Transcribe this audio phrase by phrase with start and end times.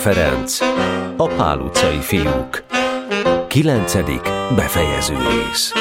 [0.00, 0.60] Ferenc
[1.16, 2.64] A Pál utcai fiúk
[3.48, 4.22] Kilencedik
[4.56, 5.72] befejező rész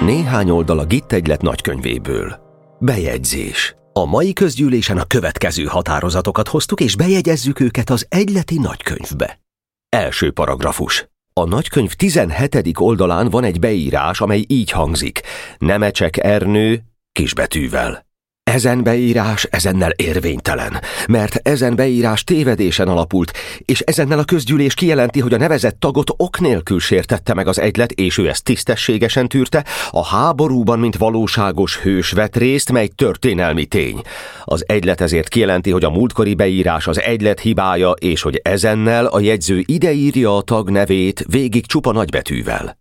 [0.00, 2.40] Néhány oldal a Gitt egylet nagykönyvéből.
[2.78, 3.81] Bejegyzés.
[3.94, 9.40] A mai közgyűlésen a következő határozatokat hoztuk, és bejegyezzük őket az egyleti nagykönyvbe.
[9.88, 11.06] Első paragrafus.
[11.32, 12.58] A nagykönyv 17.
[12.74, 15.20] oldalán van egy beírás, amely így hangzik.
[15.58, 16.82] Nemecsek Ernő
[17.12, 18.11] kisbetűvel.
[18.52, 25.32] Ezen beírás ezennel érvénytelen, mert ezen beírás tévedésen alapult, és ezennel a közgyűlés kijelenti, hogy
[25.34, 30.04] a nevezett tagot ok nélkül sértette meg az egylet, és ő ezt tisztességesen tűrte, a
[30.04, 34.00] háborúban, mint valóságos hős vett részt, mely történelmi tény.
[34.44, 39.20] Az egylet ezért kijelenti, hogy a múltkori beírás az egylet hibája, és hogy ezennel a
[39.20, 42.78] jegyző ideírja a tag nevét végig csupa nagybetűvel.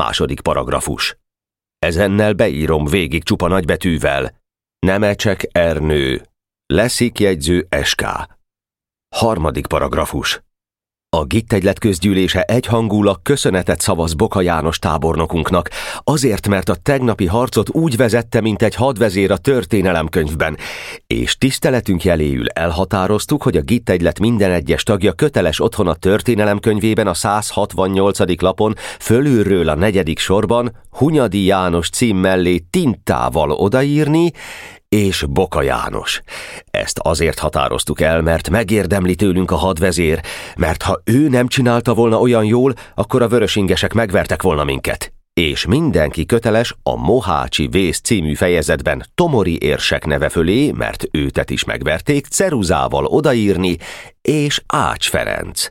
[0.00, 1.16] Második paragrafus.
[1.78, 4.42] Ezennel beírom végig csupa nagybetűvel,
[4.84, 6.22] Nemecsek Ernő.
[6.66, 8.04] Leszik jegyző SK.
[9.16, 10.43] Harmadik paragrafus.
[11.14, 15.70] A Gittegylet közgyűlése egyhangulag köszönetet szavaz Boka János tábornokunknak,
[16.04, 20.56] azért, mert a tegnapi harcot úgy vezette, mint egy hadvezér a történelemkönyvben,
[21.06, 27.14] és tiszteletünk jeléül elhatároztuk, hogy a Gittegylet minden egyes tagja köteles otthon a történelemkönyvében a
[27.14, 28.40] 168.
[28.40, 34.32] lapon fölülről a negyedik sorban Hunyadi János cím mellé tintával odaírni,
[34.94, 36.20] és Boka János.
[36.70, 40.20] Ezt azért határoztuk el, mert megérdemli tőlünk a hadvezér,
[40.56, 45.12] mert ha ő nem csinálta volna olyan jól, akkor a vörösingesek megvertek volna minket.
[45.32, 51.64] És mindenki köteles a Mohácsi Vész című fejezetben Tomori érsek neve fölé, mert őtet is
[51.64, 53.76] megverték, ceruzával odaírni,
[54.22, 55.66] és Ács Ferenc.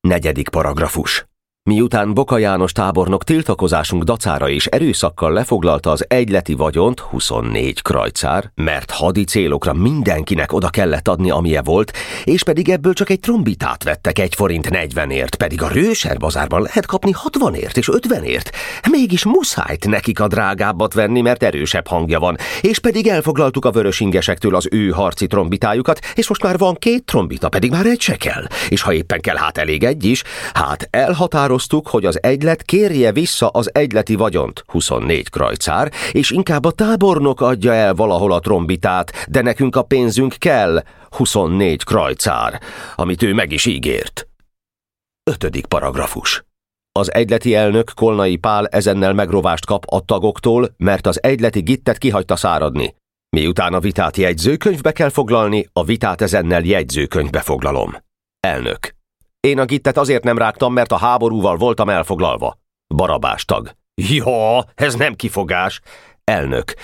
[0.00, 1.26] Negyedik paragrafus.
[1.68, 8.90] Miután Boka János tábornok tiltakozásunk dacára és erőszakkal lefoglalta az egyleti vagyont, 24 krajcár, mert
[8.90, 11.92] hadi célokra mindenkinek oda kellett adni, amilyen volt,
[12.24, 16.86] és pedig ebből csak egy trombitát vettek egy forint 40ért, pedig a Rőser bazárban lehet
[16.86, 18.52] kapni 60ért és 50ért.
[18.90, 24.54] Mégis muszájt nekik a drágábbat venni, mert erősebb hangja van, és pedig elfoglaltuk a vörösingesektől
[24.54, 28.46] az ő harci trombitájukat, és most már van két trombita, pedig már egy se kell.
[28.68, 30.22] És ha éppen kell, hát elég egy is,
[30.52, 36.64] hát elhatároztuk határoztuk, hogy az egylet kérje vissza az egyleti vagyont, 24 krajcár, és inkább
[36.64, 42.60] a tábornok adja el valahol a trombitát, de nekünk a pénzünk kell, 24 krajcár,
[42.96, 44.26] amit ő meg is ígért.
[45.30, 46.44] Ötödik paragrafus.
[46.92, 52.36] Az egyleti elnök Kolnai Pál ezennel megrovást kap a tagoktól, mert az egyleti gittet kihagyta
[52.36, 52.94] száradni.
[53.36, 57.96] Miután a vitát jegyzőkönyvbe kell foglalni, a vitát ezennel jegyzőkönyvbe foglalom.
[58.40, 58.95] Elnök.
[59.46, 62.58] Én a gittet azért nem rágtam, mert a háborúval voltam elfoglalva.
[62.94, 63.70] Barabás tag.
[63.94, 65.80] Ja, ez nem kifogás.
[66.24, 66.74] Elnök.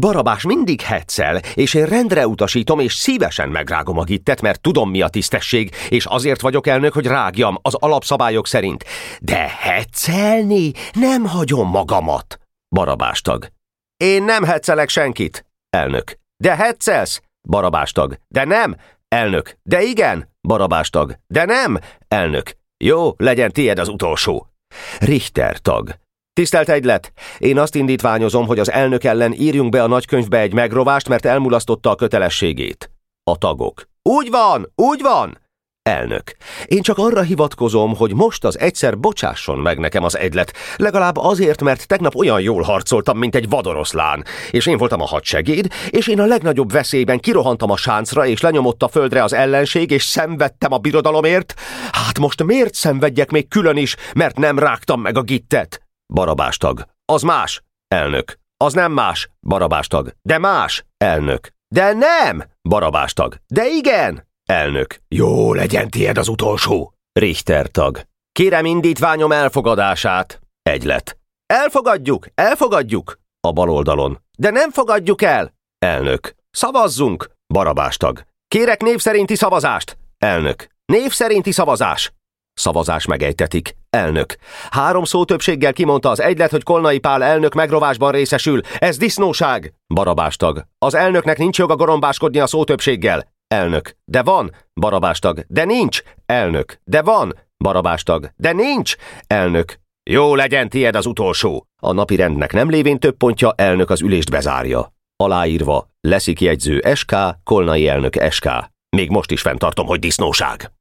[0.00, 5.00] Barabás mindig hetszel, és én rendre utasítom, és szívesen megrágom a gittet, mert tudom mi
[5.00, 8.84] a tisztesség, és azért vagyok elnök, hogy rágjam az alapszabályok szerint.
[9.20, 12.38] De hetszelni nem hagyom magamat.
[12.68, 13.48] Barabás tag.
[13.96, 15.46] Én nem hetszelek senkit.
[15.70, 16.18] Elnök.
[16.36, 17.22] De hetszelsz?
[17.48, 18.18] Barabás tag.
[18.28, 18.76] De nem.
[19.12, 19.58] Elnök.
[19.62, 20.28] De igen.
[20.40, 21.18] Barabás tag.
[21.26, 21.78] De nem!
[22.08, 22.50] Elnök.
[22.84, 24.46] Jó, legyen tied az utolsó.
[24.98, 25.94] Richter tag.
[26.32, 27.12] Tisztelt egylet!
[27.38, 31.90] Én azt indítványozom, hogy az elnök ellen írjunk be a nagykönyvbe egy megrovást, mert elmulasztotta
[31.90, 32.90] a kötelességét.
[33.30, 33.88] A tagok.
[34.02, 35.38] Úgy van, úgy van!
[35.82, 36.22] Elnök.
[36.66, 41.62] Én csak arra hivatkozom, hogy most az egyszer bocsásson meg nekem az egylet, legalább azért,
[41.62, 46.20] mert tegnap olyan jól harcoltam, mint egy vadoroszlán, és én voltam a hadsegéd, és én
[46.20, 50.78] a legnagyobb veszélyben kirohantam a sáncra, és lenyomott a földre az ellenség, és szenvedtem a
[50.78, 51.54] birodalomért.
[51.92, 55.82] Hát most miért szenvedjek még külön is, mert nem rágtam meg a gittet?
[56.14, 56.86] Barabástag.
[57.04, 57.62] Az más.
[57.88, 58.38] Elnök.
[58.56, 59.28] Az nem más.
[59.40, 60.12] Barabástag.
[60.22, 60.84] De más.
[60.96, 61.48] Elnök.
[61.68, 62.42] De nem.
[62.68, 63.36] Barabástag.
[63.46, 64.30] De igen.
[64.52, 64.96] Elnök.
[65.08, 66.92] Jó, legyen tied az utolsó.
[67.12, 68.00] Richter tag.
[68.32, 70.40] Kérem indítványom elfogadását.
[70.62, 71.18] Egylet.
[71.46, 73.18] Elfogadjuk, elfogadjuk.
[73.40, 74.20] A bal oldalon.
[74.38, 75.54] De nem fogadjuk el.
[75.78, 76.34] Elnök.
[76.50, 77.30] Szavazzunk.
[77.46, 78.24] Barabás tag.
[78.48, 79.98] Kérek név szerinti szavazást.
[80.18, 80.66] Elnök.
[80.84, 82.12] Név szerinti szavazás.
[82.54, 83.76] Szavazás megejtetik.
[83.90, 84.36] Elnök.
[84.70, 88.60] Három szó többséggel kimondta az egylet, hogy Kolnai Pál elnök megrovásban részesül.
[88.78, 89.74] Ez disznóság.
[89.94, 90.66] Barabástag.
[90.78, 93.30] Az elnöknek nincs joga gorombáskodni a szó többséggel.
[93.52, 93.96] Elnök.
[94.04, 94.54] De van.
[94.74, 95.44] Barabástag.
[95.48, 96.02] De nincs.
[96.26, 96.80] Elnök.
[96.84, 97.34] De van.
[97.58, 98.30] Barabástag.
[98.36, 98.96] De nincs.
[99.26, 99.80] Elnök.
[100.10, 101.66] Jó legyen tied az utolsó.
[101.82, 104.92] A napi rendnek nem lévén több pontja, elnök az ülést bezárja.
[105.16, 105.88] Aláírva.
[106.00, 107.14] Leszik jegyző SK,
[107.44, 108.48] Kolnai elnök SK.
[108.96, 110.72] Még most is fenntartom, hogy disznóság.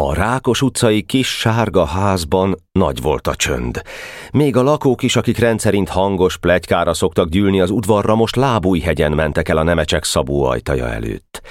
[0.00, 3.82] A Rákos utcai kis sárga házban nagy volt a csönd.
[4.30, 9.48] Még a lakók is, akik rendszerint hangos plegykára szoktak gyűlni az udvarra, most lábújhegyen mentek
[9.48, 11.42] el a nemecsek szabó ajtaja előtt.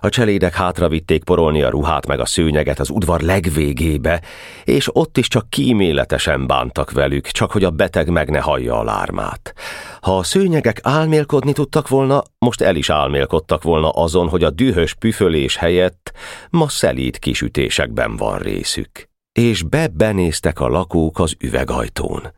[0.00, 4.22] A cselédek hátravitték porolni a ruhát meg a szőnyeget az udvar legvégébe,
[4.64, 8.84] és ott is csak kíméletesen bántak velük, csak hogy a beteg meg ne hallja a
[8.84, 9.54] lármát.
[10.00, 14.94] Ha a szőnyegek álmélkodni tudtak volna, most el is álmélkodtak volna azon, hogy a dühös
[14.94, 16.12] püfölés helyett
[16.50, 22.32] ma szelíd kisütésekben van részük és be-benéztek a lakók az üvegajtón.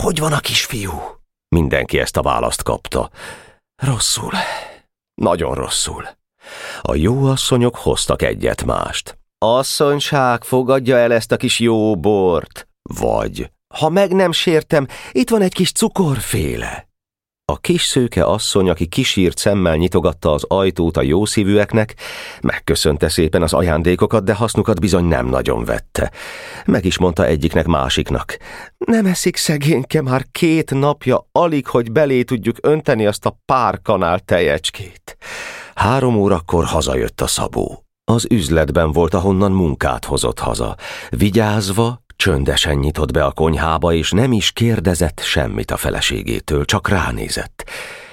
[0.00, 0.92] Hogy van a kisfiú?
[1.48, 3.10] Mindenki ezt a választ kapta.
[3.82, 4.32] Rosszul.
[5.14, 6.08] Nagyon rosszul.
[6.80, 9.18] A jó asszonyok hoztak egyet mást.
[9.38, 12.68] Asszonyság, fogadja el ezt a kis jó bort.
[12.82, 16.90] Vagy, ha meg nem sértem, itt van egy kis cukorféle.
[17.52, 21.94] A kis szőke asszony, aki kisírt szemmel nyitogatta az ajtót a jószívűeknek,
[22.40, 26.12] megköszönte szépen az ajándékokat, de hasznukat bizony nem nagyon vette.
[26.64, 28.36] Meg is mondta egyiknek másiknak.
[28.78, 34.18] Nem eszik szegényke már két napja, alig, hogy belé tudjuk önteni azt a pár kanál
[34.18, 35.16] tejecskét.
[35.74, 37.84] Három órakor hazajött a szabó.
[38.04, 40.76] Az üzletben volt, ahonnan munkát hozott haza.
[41.10, 47.70] Vigyázva, csöndesen nyitott be a konyhába, és nem is kérdezett semmit a feleségétől, csak ránézett.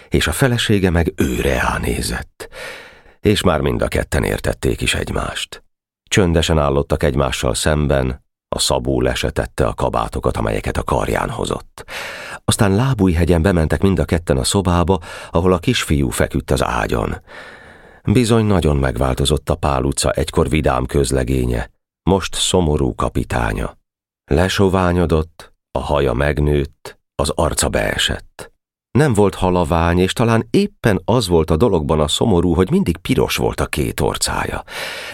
[0.09, 2.49] És a felesége meg őre ánézett.
[3.19, 5.63] És már mind a ketten értették is egymást.
[6.09, 11.85] Csöndesen állottak egymással szemben, a szabó lesetette a kabátokat, amelyeket a karján hozott.
[12.45, 14.99] Aztán lábújhegyen bementek mind a ketten a szobába,
[15.31, 17.15] ahol a kisfiú feküdt az ágyon.
[18.03, 21.71] Bizony nagyon megváltozott a Pál utca egykor vidám közlegénye,
[22.03, 23.77] most szomorú kapitánya.
[24.25, 28.48] Lesoványodott, a haja megnőtt, az arca beesett.
[28.91, 33.35] Nem volt halavány, és talán éppen az volt a dologban a szomorú, hogy mindig piros
[33.35, 34.63] volt a két orcája.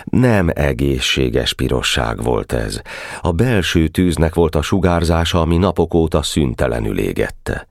[0.03, 2.81] Nem egészséges pirosság volt ez.
[3.21, 7.67] A belső tűznek volt a sugárzása, ami napok óta szüntelenül égette.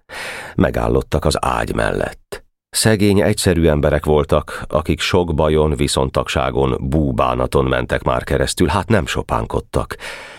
[0.55, 2.45] Megállottak az ágy mellett.
[2.71, 9.97] Szegény, egyszerű emberek voltak, akik sok bajon, viszontagságon, búbánaton mentek már keresztül, hát nem sopánkodtak.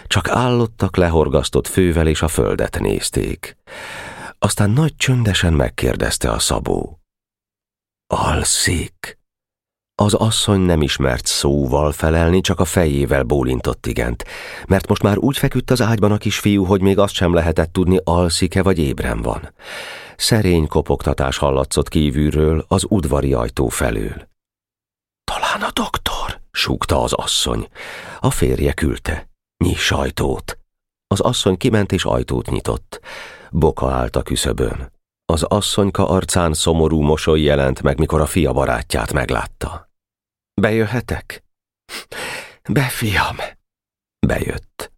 [0.07, 3.57] Csak állottak lehorgasztott fővel és a földet nézték.
[4.45, 7.00] Aztán nagy csöndesen megkérdezte a szabó.
[8.07, 9.19] Alszik?
[9.95, 14.25] Az asszony nem ismert szóval felelni, csak a fejével bólintott igent,
[14.68, 18.00] mert most már úgy feküdt az ágyban a kisfiú, hogy még azt sem lehetett tudni,
[18.03, 19.53] alszik-e vagy ébren van.
[20.18, 24.27] Szerény kopogtatás hallatszott kívülről az udvari ajtó felől.
[25.24, 27.68] Talán a doktor, súgta az asszony.
[28.19, 29.30] A férje küldte.
[29.63, 30.57] Nyiss ajtót.
[31.07, 33.00] Az asszony kiment és ajtót nyitott.
[33.57, 34.91] Boka állt a küszöbön.
[35.25, 39.89] Az asszonyka arcán szomorú mosoly jelent meg, mikor a fia barátját meglátta.
[40.61, 41.43] Bejöhetek?
[42.69, 43.35] Be, fiam.
[44.27, 44.91] Bejött.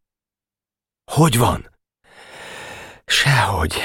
[1.12, 1.70] Hogy van?
[3.06, 3.76] Sehogy.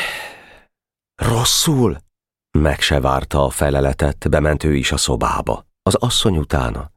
[1.14, 1.98] Rosszul?
[2.58, 5.66] Meg se várta a feleletet, bement ő is a szobába.
[5.82, 6.90] Az asszony utána.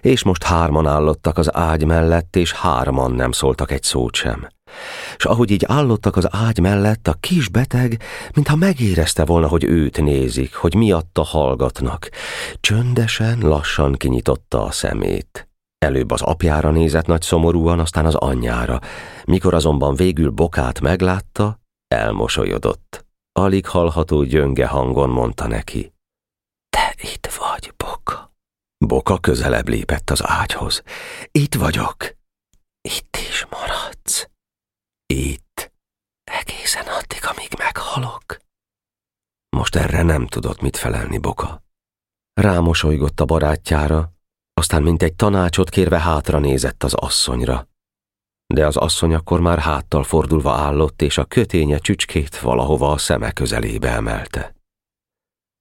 [0.00, 4.48] És most hárman állottak az ágy mellett, és hárman nem szóltak egy szót sem.
[5.16, 8.02] És ahogy így állottak az ágy mellett, a kis beteg,
[8.34, 12.10] mintha megérezte volna, hogy őt nézik, hogy miatta hallgatnak.
[12.60, 15.48] Csöndesen, lassan kinyitotta a szemét.
[15.78, 18.80] Előbb az apjára nézett nagy szomorúan, aztán az anyjára.
[19.24, 21.60] Mikor azonban végül bokát meglátta,
[21.94, 23.06] elmosolyodott.
[23.32, 25.92] Alig hallható gyönge hangon mondta neki.
[26.68, 28.32] Te itt vagy, Boka.
[28.86, 30.82] Boka közelebb lépett az ágyhoz.
[31.30, 31.96] Itt vagyok.
[32.80, 33.79] Itt is maradsz.
[35.10, 35.72] Itt.
[36.24, 38.36] Egészen addig, amíg meghalok.
[39.56, 41.62] Most erre nem tudott mit felelni Boka.
[42.32, 44.12] Rámosolygott a barátjára,
[44.54, 47.68] aztán mint egy tanácsot kérve hátra nézett az asszonyra.
[48.54, 53.32] De az asszony akkor már háttal fordulva állott, és a köténye csücskét valahova a szeme
[53.32, 54.54] közelébe emelte.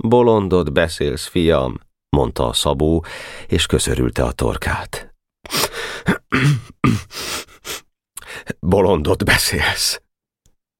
[0.03, 1.79] Bolondod beszélsz, fiam,
[2.09, 3.05] mondta a szabó,
[3.47, 5.13] és köszörülte a torkát.
[8.59, 10.01] Bolondot beszélsz.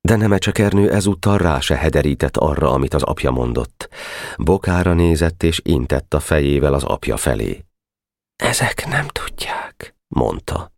[0.01, 3.89] De Nemecsekernő ezúttal rá se hederített arra, amit az apja mondott.
[4.38, 7.65] Bokára nézett és intett a fejével az apja felé.
[8.35, 10.71] Ezek nem tudják, mondta.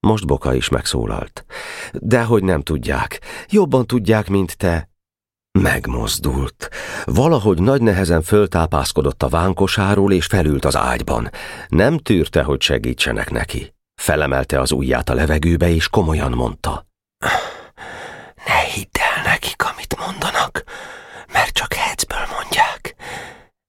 [0.00, 1.44] Most Boka is megszólalt.
[1.92, 3.20] Dehogy nem tudják.
[3.48, 4.88] Jobban tudják, mint te.
[5.58, 6.68] Megmozdult.
[7.04, 11.30] Valahogy nagy nehezen föltápászkodott a vánkosáról, és felült az ágyban.
[11.68, 13.73] Nem tűrte, hogy segítsenek neki.
[14.04, 16.86] Felemelte az ujját a levegőbe, és komolyan mondta.
[18.46, 20.64] Ne hidd el nekik, amit mondanak,
[21.32, 22.94] mert csak hecből mondják.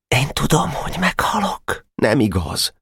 [0.08, 1.86] Én tudom, hogy meghalok.
[1.96, 2.74] Nem igaz.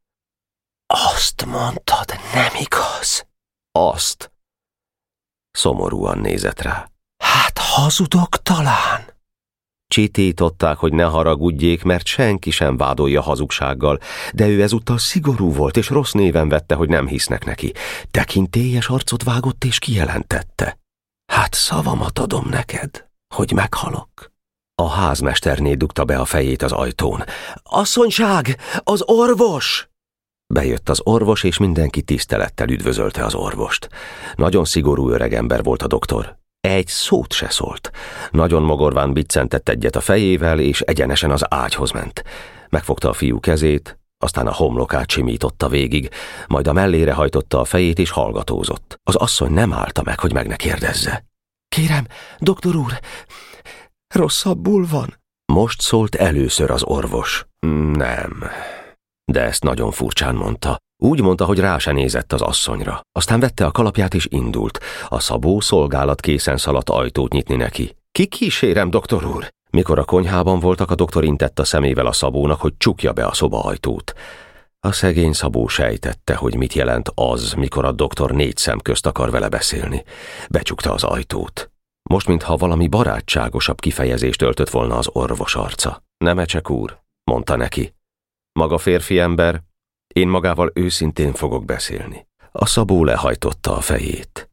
[0.93, 3.27] Azt mondtad, nem igaz?
[3.71, 4.31] Azt.
[5.51, 6.89] Szomorúan nézett rá.
[7.23, 9.12] Hát hazudok talán?
[9.93, 13.99] Csitították, hogy ne haragudjék, mert senki sem vádolja hazugsággal,
[14.33, 17.73] de ő ezúttal szigorú volt, és rossz néven vette, hogy nem hisznek neki.
[18.11, 20.77] Tekintélyes arcot vágott, és kijelentette.
[21.31, 24.31] Hát szavamat adom neked, hogy meghalok.
[24.81, 27.23] A házmesterné dugta be a fejét az ajtón.
[27.63, 29.87] Asszonyság, az orvos!
[30.53, 33.89] Bejött az orvos, és mindenki tisztelettel üdvözölte az orvost.
[34.35, 36.41] Nagyon szigorú öregember volt a doktor.
[36.67, 37.91] Egy szót se szólt.
[38.31, 42.23] Nagyon mogorván biccentett egyet a fejével, és egyenesen az ágyhoz ment.
[42.69, 46.09] Megfogta a fiú kezét, aztán a homlokát simította végig,
[46.47, 48.99] majd a mellére hajtotta a fejét, és hallgatózott.
[49.03, 51.25] Az asszony nem állta meg, hogy meg ne kérdezze.
[51.67, 52.07] Kérem,
[52.39, 52.99] doktor úr,
[54.15, 55.19] rosszabbul van?
[55.53, 57.45] Most szólt először az orvos.
[57.93, 58.43] Nem.
[59.25, 60.77] De ezt nagyon furcsán mondta.
[61.05, 63.01] Úgy mondta, hogy rá se nézett az asszonyra.
[63.11, 64.79] Aztán vette a kalapját és indult.
[65.07, 67.95] A szabó szolgálat készen szaladt ajtót nyitni neki.
[68.11, 69.49] Ki kísérem, doktor úr?
[69.71, 73.33] Mikor a konyhában voltak, a doktor intett a szemével a szabónak, hogy csukja be a
[73.33, 74.13] szoba ajtót.
[74.79, 79.31] A szegény szabó sejtette, hogy mit jelent az, mikor a doktor négy szem közt akar
[79.31, 80.03] vele beszélni.
[80.49, 81.71] Becsukta az ajtót.
[82.09, 86.03] Most, mintha valami barátságosabb kifejezést öltött volna az orvos arca.
[86.17, 87.93] Nemecsek úr, mondta neki.
[88.59, 89.61] Maga férfi ember,
[90.13, 92.27] én magával őszintén fogok beszélni.
[92.51, 94.49] A szabó lehajtotta a fejét.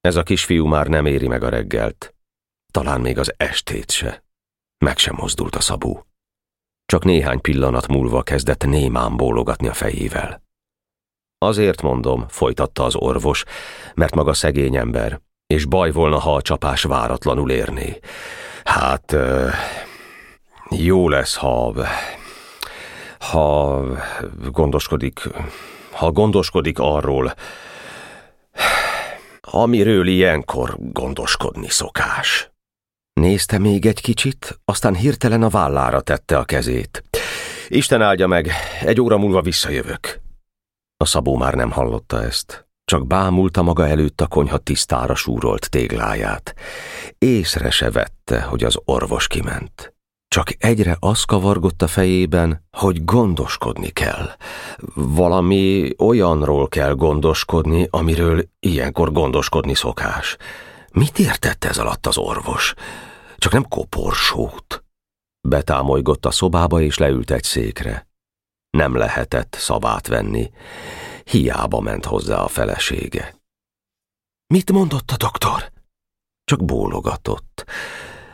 [0.00, 2.14] Ez a kisfiú már nem éri meg a reggelt.
[2.72, 4.24] Talán még az estét se.
[4.78, 6.06] Meg sem mozdult a szabó.
[6.86, 10.42] Csak néhány pillanat múlva kezdett némán bólogatni a fejével.
[11.38, 13.44] Azért mondom, folytatta az orvos,
[13.94, 17.98] mert maga szegény ember, és baj volna, ha a csapás váratlanul érné.
[18.64, 19.16] Hát,
[20.70, 21.74] jó lesz, ha
[23.20, 23.82] ha
[24.50, 25.20] gondoskodik,
[25.90, 27.34] ha gondoskodik arról,
[29.40, 32.50] amiről ilyenkor gondoskodni szokás.
[33.12, 37.04] Nézte még egy kicsit, aztán hirtelen a vállára tette a kezét.
[37.68, 38.50] Isten áldja meg,
[38.80, 40.20] egy óra múlva visszajövök.
[40.96, 46.54] A szabó már nem hallotta ezt, csak bámulta maga előtt a konyha tisztára súrolt tégláját.
[47.18, 49.94] Észre se vette, hogy az orvos kiment.
[50.34, 54.30] Csak egyre az kavargott a fejében, hogy gondoskodni kell.
[54.94, 60.36] Valami olyanról kell gondoskodni, amiről ilyenkor gondoskodni szokás.
[60.92, 62.74] Mit értett ez alatt az orvos?
[63.36, 64.84] Csak nem koporsót.
[65.48, 68.08] Betámolygott a szobába és leült egy székre.
[68.70, 70.50] Nem lehetett szabát venni.
[71.24, 73.34] Hiába ment hozzá a felesége.
[74.46, 75.72] Mit mondott a doktor?
[76.44, 77.64] Csak bólogatott.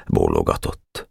[0.07, 1.09] Bólogatott.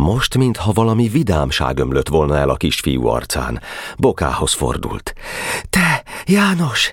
[0.00, 3.60] Most, mintha valami vidámság ömlött volna el a kisfiú arcán,
[3.98, 5.12] bokához fordult.
[5.70, 6.92] Te, János,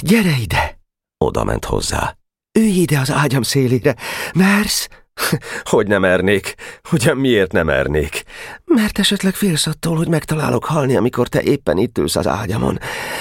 [0.00, 0.78] gyere ide!
[1.24, 2.16] Oda ment hozzá.
[2.58, 3.96] Ülj ide az ágyam szélére,
[4.34, 4.88] mersz?
[5.70, 6.54] Hogy nem mernék?
[6.92, 8.22] Ugyan miért nem mernék?
[8.64, 12.78] Mert esetleg félsz attól, hogy megtalálok halni, amikor te éppen itt ülsz az ágyamon.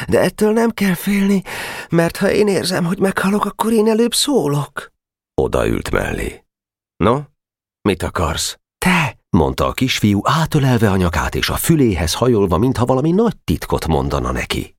[0.08, 1.42] De ettől nem kell félni,
[1.90, 4.92] mert ha én érzem, hogy meghalok, akkor én előbb szólok.
[5.42, 6.44] Oda ült mellé.
[6.98, 7.20] No,
[7.82, 8.58] mit akarsz?
[8.86, 13.88] Te, mondta a kisfiú, átölelve a nyakát és a füléhez hajolva, mintha valami nagy titkot
[13.88, 14.76] mondana neki.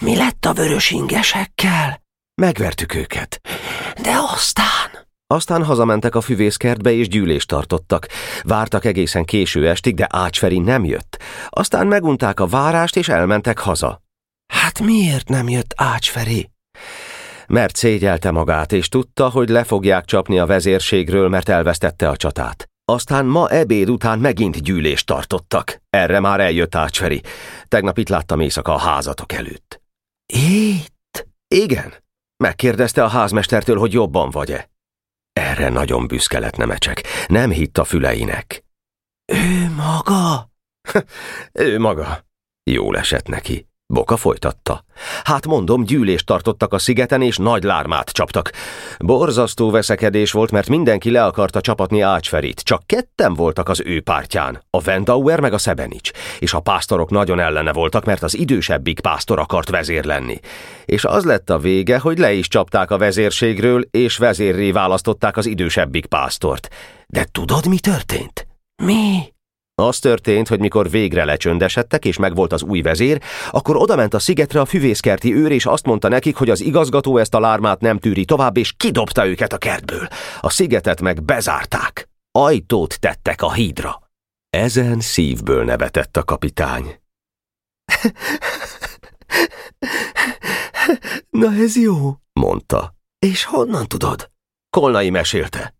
[0.00, 2.00] Mi lett a vörös ingesekkel?
[2.42, 3.40] Megvertük őket.
[4.02, 5.04] De aztán...
[5.26, 8.08] Aztán hazamentek a füvészkertbe és gyűlést tartottak.
[8.42, 11.22] Vártak egészen késő estig, de Ácsferi nem jött.
[11.48, 14.02] Aztán megunták a várást és elmentek haza.
[14.52, 16.50] Hát miért nem jött Ácsferi?
[17.46, 22.68] Mert szégyelte magát, és tudta, hogy le fogják csapni a vezérségről, mert elvesztette a csatát.
[22.92, 25.80] Aztán ma ebéd után megint gyűlést tartottak.
[25.90, 27.22] Erre már eljött Ácsferi.
[27.68, 29.82] Tegnap itt láttam éjszaka a házatok előtt.
[30.32, 31.26] Itt?
[31.48, 31.94] Igen.
[32.36, 34.70] Megkérdezte a házmestertől, hogy jobban vagy-e.
[35.32, 37.02] Erre nagyon büszke lett Nemecsek.
[37.26, 38.64] Nem hitt a füleinek.
[39.32, 40.50] Ő maga?
[41.68, 42.26] ő maga.
[42.70, 43.68] Jól esett neki.
[43.88, 44.84] Boka folytatta.
[45.24, 48.50] Hát mondom, gyűlést tartottak a szigeten, és nagy lármát csaptak.
[48.98, 52.60] Borzasztó veszekedés volt, mert mindenki le akarta csapatni Ácsferit.
[52.60, 57.40] Csak ketten voltak az ő pártján, a Vendauer meg a Szebenics, és a pásztorok nagyon
[57.40, 60.40] ellene voltak, mert az idősebbik pásztor akart vezér lenni.
[60.84, 65.46] És az lett a vége, hogy le is csapták a vezérségről, és vezérré választották az
[65.46, 66.68] idősebbik pásztort.
[67.06, 68.46] De tudod, mi történt?
[68.82, 69.34] Mi?
[69.82, 74.60] Az történt, hogy mikor végre lecsöndesedtek, és megvolt az új vezér, akkor odament a szigetre
[74.60, 78.24] a füvészkerti őr, és azt mondta nekik, hogy az igazgató ezt a lármát nem tűri
[78.24, 80.08] tovább, és kidobta őket a kertből.
[80.40, 82.08] A szigetet meg bezárták.
[82.30, 84.02] Ajtót tettek a hídra.
[84.50, 87.00] Ezen szívből nevetett a kapitány.
[91.30, 92.94] Na ez jó, mondta.
[93.18, 94.30] És honnan tudod?
[94.70, 95.74] Kolnai mesélte.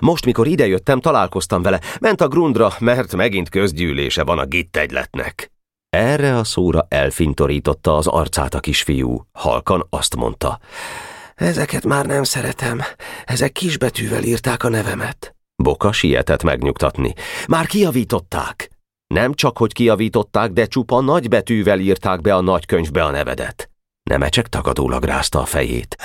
[0.00, 1.80] Most, mikor idejöttem, találkoztam vele.
[2.00, 5.52] Ment a grundra, mert megint közgyűlése van a gittegyletnek.
[5.96, 9.26] Erre a szóra elfintorította az arcát a kisfiú.
[9.32, 10.60] Halkan azt mondta.
[11.34, 12.80] Ezeket már nem szeretem.
[13.24, 15.34] Ezek kisbetűvel írták a nevemet.
[15.62, 17.14] Boka sietett megnyugtatni.
[17.48, 18.70] Már kiavították.
[19.06, 23.70] Nem csak, hogy kiavították, de csupa nagybetűvel írták be a nagykönyvbe a nevedet.
[24.10, 25.96] Nemecsek tagadólag rázta a fejét.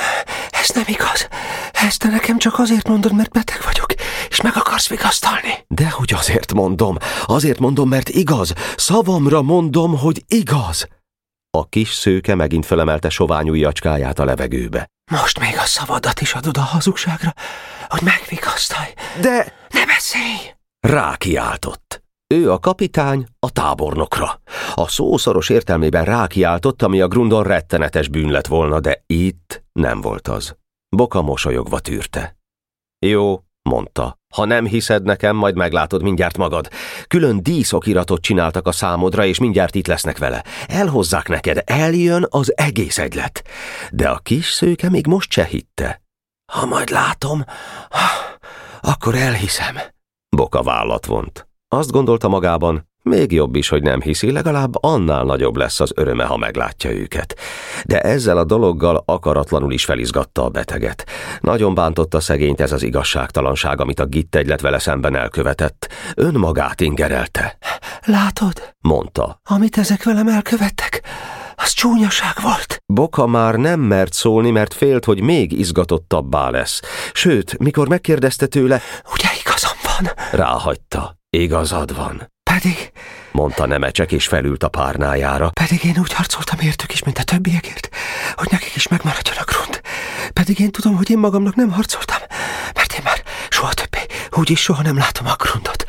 [0.67, 1.27] Ez nem igaz.
[1.71, 3.93] Ezt te nekem csak azért mondod, mert beteg vagyok,
[4.29, 5.65] és meg akarsz vigasztalni.
[5.67, 6.97] Dehogy azért mondom.
[7.25, 8.53] Azért mondom, mert igaz.
[8.77, 10.87] Szavamra mondom, hogy igaz.
[11.57, 14.87] A kis szőke megint felemelte sovány ujjacskáját a levegőbe.
[15.11, 17.33] Most még a szavadat is adod a hazugságra,
[17.87, 18.89] hogy megvigasztalj.
[19.21, 19.53] De...
[19.69, 20.53] Ne beszélj!
[20.79, 22.03] Rákiáltott.
[22.33, 24.41] Ő a kapitány a tábornokra.
[24.73, 30.27] A szószoros értelmében rákiáltott, ami a grundon rettenetes bűn lett volna, de itt nem volt
[30.27, 30.55] az.
[30.95, 32.37] Boka mosolyogva tűrte.
[33.05, 34.17] Jó, mondta.
[34.33, 36.69] Ha nem hiszed nekem, majd meglátod mindjárt magad.
[37.07, 40.43] Külön díszokiratot csináltak a számodra, és mindjárt itt lesznek vele.
[40.67, 43.43] Elhozzák neked, eljön az egész egylet.
[43.91, 46.01] De a kis szőke még most se hitte.
[46.51, 47.43] Ha majd látom,
[48.81, 49.75] akkor elhiszem.
[50.29, 51.46] Boka vállat vont.
[51.69, 56.23] Azt gondolta magában, még jobb is, hogy nem hiszi, legalább annál nagyobb lesz az öröme,
[56.23, 57.35] ha meglátja őket.
[57.85, 61.05] De ezzel a dologgal akaratlanul is felizgatta a beteget.
[61.39, 65.91] Nagyon bántotta szegényt ez az igazságtalanság, amit a gitt egylet vele szemben elkövetett.
[66.15, 67.57] Önmagát ingerelte.
[68.05, 68.75] Látod?
[68.79, 69.39] mondta.
[69.43, 71.03] Amit ezek velem elkövettek,
[71.55, 72.81] az csúnyaság volt.
[72.85, 76.81] Boka már nem mert szólni, mert félt, hogy még izgatottabbá lesz.
[77.13, 78.81] Sőt, mikor megkérdezte tőle,
[79.13, 80.11] ugye igazam van?
[80.31, 81.16] Ráhagyta.
[81.29, 82.31] Igazad van.
[82.43, 82.91] Pedig,
[83.31, 85.49] mondta Nemecsek, és felült a párnájára.
[85.49, 87.89] Pedig én úgy harcoltam értük is, mint a többiekért,
[88.35, 89.81] hogy nekik is megmaradjon a grund.
[90.33, 92.21] Pedig én tudom, hogy én magamnak nem harcoltam,
[92.73, 93.99] mert én már soha többé,
[94.31, 95.85] úgyis soha nem látom a grundot.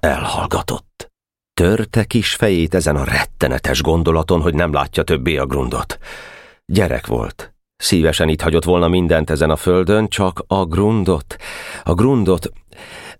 [0.00, 1.10] Elhallgatott.
[1.54, 5.98] Törte kis fejét ezen a rettenetes gondolaton, hogy nem látja többé a grundot.
[6.66, 7.54] Gyerek volt.
[7.76, 11.36] Szívesen itt hagyott volna mindent ezen a földön, csak a grundot,
[11.82, 12.50] a grundot,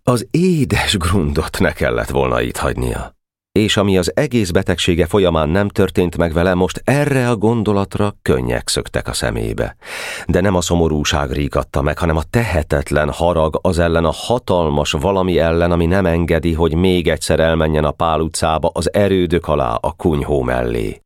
[0.02, 3.18] az édes grundot ne kellett volna itt hagynia.
[3.52, 8.68] És ami az egész betegsége folyamán nem történt meg vele, most erre a gondolatra könnyek
[8.68, 9.76] szöktek a szemébe.
[10.26, 15.38] De nem a szomorúság ríkatta meg, hanem a tehetetlen harag az ellen a hatalmas valami
[15.38, 19.92] ellen, ami nem engedi, hogy még egyszer elmenjen a pál utcába az erődök alá a
[19.92, 21.02] kunyhó mellé.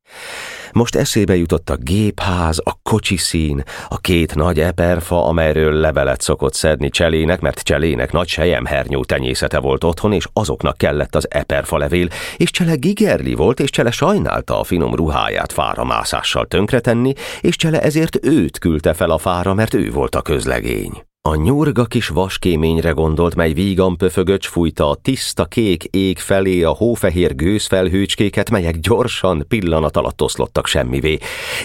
[0.75, 6.89] Most eszébe jutott a gépház, a kocsiszín, a két nagy eperfa, amelyről levelet szokott szedni
[6.89, 12.51] Cselének, mert Cselének nagy sejemhernyó tenyészete volt otthon, és azoknak kellett az eperfa levél, és
[12.51, 18.59] Csele gigerli volt, és Csele sajnálta a finom ruháját fáramászással tönkretenni, és Csele ezért őt
[18.59, 21.03] küldte fel a fára, mert ő volt a közlegény.
[21.29, 26.71] A nyurga kis vaskéményre gondolt, mely vígan pöfögöcs fújta a tiszta kék ég felé a
[26.71, 31.19] hófehér gőzfelhőcskéket, melyek gyorsan pillanat alatt oszlottak semmivé,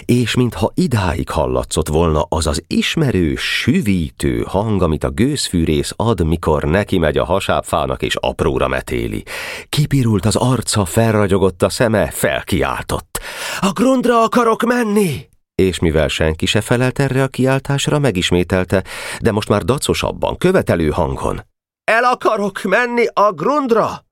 [0.04, 6.64] és mintha idáig hallatszott volna az az ismerős, süvítő hang, amit a gőzfűrész ad, mikor
[6.64, 9.22] neki megy a hasábfának és apróra metéli.
[9.68, 13.20] Kipirult az arca, felragyogott a szeme, felkiáltott.
[13.60, 15.29] A grundra akarok menni!
[15.66, 18.84] És mivel senki se felelt erre a kiáltásra, megismételte,
[19.20, 21.44] de most már dacosabban, követelő hangon.
[21.84, 24.04] El akarok menni a grundra!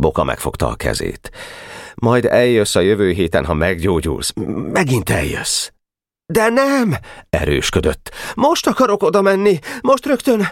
[0.00, 1.30] Boka megfogta a kezét.
[1.94, 4.32] Majd eljössz a jövő héten, ha meggyógyulsz.
[4.72, 5.70] Megint eljössz.
[6.26, 6.96] De nem,
[7.30, 8.10] erősködött.
[8.34, 10.46] Most akarok oda menni, most rögtön.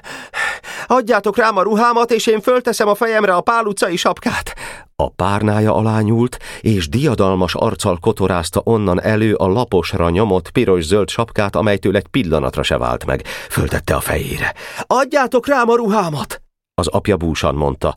[0.87, 4.54] Adjátok rám a ruhámat, és én fölteszem a fejemre a pál sapkát.
[4.96, 11.56] A párnája alá nyúlt, és diadalmas arccal kotorázta onnan elő a laposra nyomott piros-zöld sapkát,
[11.56, 13.26] amelytől egy pillanatra se vált meg.
[13.26, 14.54] Föltette a fejére.
[14.87, 16.42] Adjátok rám a ruhámat!
[16.74, 17.94] Az apja búsan mondta.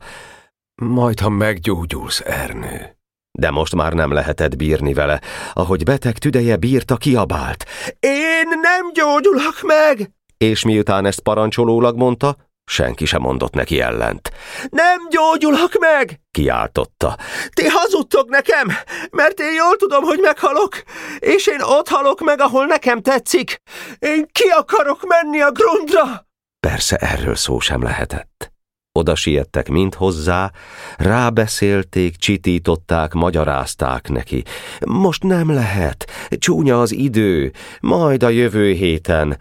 [0.74, 2.96] Majd, ha meggyógyulsz, Ernő.
[3.38, 5.20] De most már nem lehetett bírni vele,
[5.52, 7.64] ahogy beteg tüdeje bírta, kiabált.
[8.00, 10.10] Én nem gyógyulok meg!
[10.36, 14.32] És miután ezt parancsolólag mondta, senki sem mondott neki ellent.
[14.70, 16.20] Nem gyógyulok meg!
[16.30, 17.16] kiáltotta.
[17.48, 18.72] Ti hazudtok nekem,
[19.10, 20.82] mert én jól tudom, hogy meghalok,
[21.18, 23.56] és én ott halok meg, ahol nekem tetszik.
[23.98, 26.26] Én ki akarok menni a grundra?
[26.60, 28.53] Persze erről szó sem lehetett.
[28.98, 30.52] Oda siettek mind hozzá,
[30.96, 34.42] rábeszélték, csitították, magyarázták neki.
[34.86, 39.38] Most nem lehet, csúnya az idő, majd a jövő héten.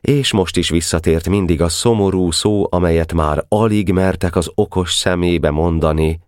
[0.00, 5.50] És most is visszatért mindig a szomorú szó, amelyet már alig mertek az okos szemébe
[5.50, 6.20] mondani.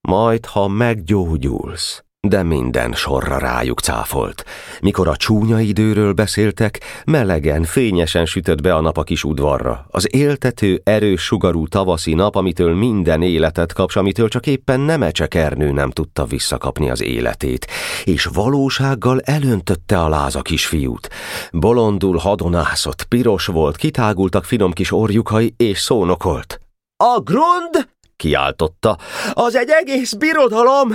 [0.00, 2.04] Majd, ha meggyógyulsz.
[2.28, 4.44] De minden sorra rájuk cáfolt.
[4.80, 9.86] Mikor a csúnya időről beszéltek, melegen, fényesen sütött be a nap a kis udvarra.
[9.90, 15.70] Az éltető, erős sugarú tavaszi nap, amitől minden életet kaps, amitől csak éppen Nemecse Ernő
[15.70, 17.66] nem tudta visszakapni az életét,
[18.04, 21.08] és valósággal elöntötte a láza kisfiút.
[21.52, 26.60] Bolondul hadonászott, piros volt, kitágultak finom kis orjukai, és szónokolt.
[26.96, 27.88] A grund
[28.20, 28.98] kiáltotta.
[29.32, 30.88] Az egy egész birodalom!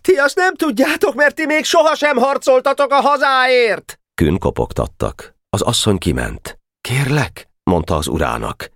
[0.00, 3.98] Ti azt nem tudjátok, mert ti még sohasem harcoltatok a hazáért!
[4.14, 5.34] Kün kopogtattak.
[5.48, 6.58] Az asszony kiment.
[6.80, 8.70] Kérlek, mondta az urának.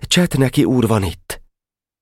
[0.00, 1.40] Csetneki úr van itt.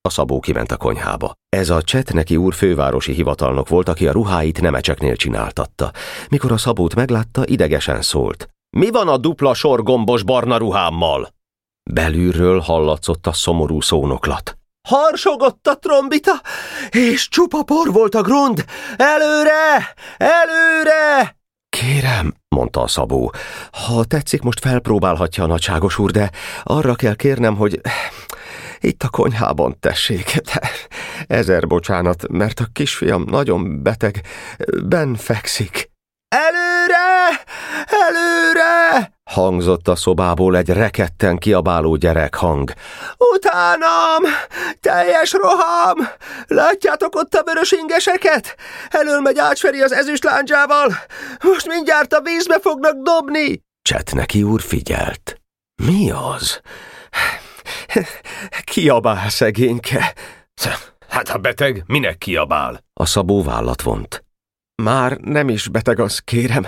[0.08, 1.32] A szabó kiment a konyhába.
[1.48, 5.92] Ez a Csetneki úr fővárosi hivatalnok volt, aki a ruháit nemecseknél csináltatta.
[6.28, 8.48] Mikor a szabót meglátta, idegesen szólt.
[8.76, 11.28] Mi van a dupla sorgombos barna ruhámmal?
[11.90, 14.59] Belülről hallatszott a szomorú szónoklat.
[14.88, 16.40] Harsogott a trombita,
[16.90, 18.64] és csupa por volt a grund.
[18.96, 19.94] Előre!
[20.16, 21.36] Előre!
[21.68, 23.32] Kérem, mondta a szabó,
[23.86, 26.30] ha tetszik, most felpróbálhatja a nagyságos úr, de
[26.62, 27.80] arra kell kérnem, hogy
[28.80, 30.36] itt a konyhában tessék.
[30.36, 30.70] De
[31.26, 34.26] ezer bocsánat, mert a kisfiam nagyon beteg,
[34.84, 35.90] ben fekszik.
[36.28, 37.44] Előre!
[37.86, 39.12] Előre!
[39.30, 42.72] Hangzott a szobából egy reketten kiabáló gyerek hang.
[43.34, 44.22] Utánam!
[44.80, 46.08] Teljes roham!
[46.46, 48.56] Látjátok ott a vörös ingeseket?
[48.88, 50.94] Elől megy Ácsferi az ezüst láncsával.
[51.42, 53.62] Most mindjárt a vízbe fognak dobni!
[53.82, 55.40] Csetneki úr figyelt.
[55.86, 56.60] Mi az?
[58.64, 60.14] Kiabál szegényke.
[61.08, 62.84] Hát a beteg minek kiabál?
[62.94, 64.24] A szabó vállat vont.
[64.82, 66.66] Már nem is beteg az, kérem.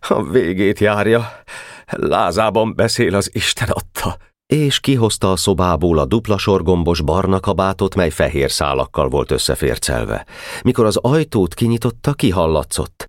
[0.00, 1.42] A végét járja.
[1.86, 4.16] Lázában beszél az Isten adta.
[4.46, 10.26] És kihozta a szobából a dupla sorgombos barna kabátot, mely fehér szálakkal volt összefércelve.
[10.62, 13.06] Mikor az ajtót kinyitotta, kihallatszott.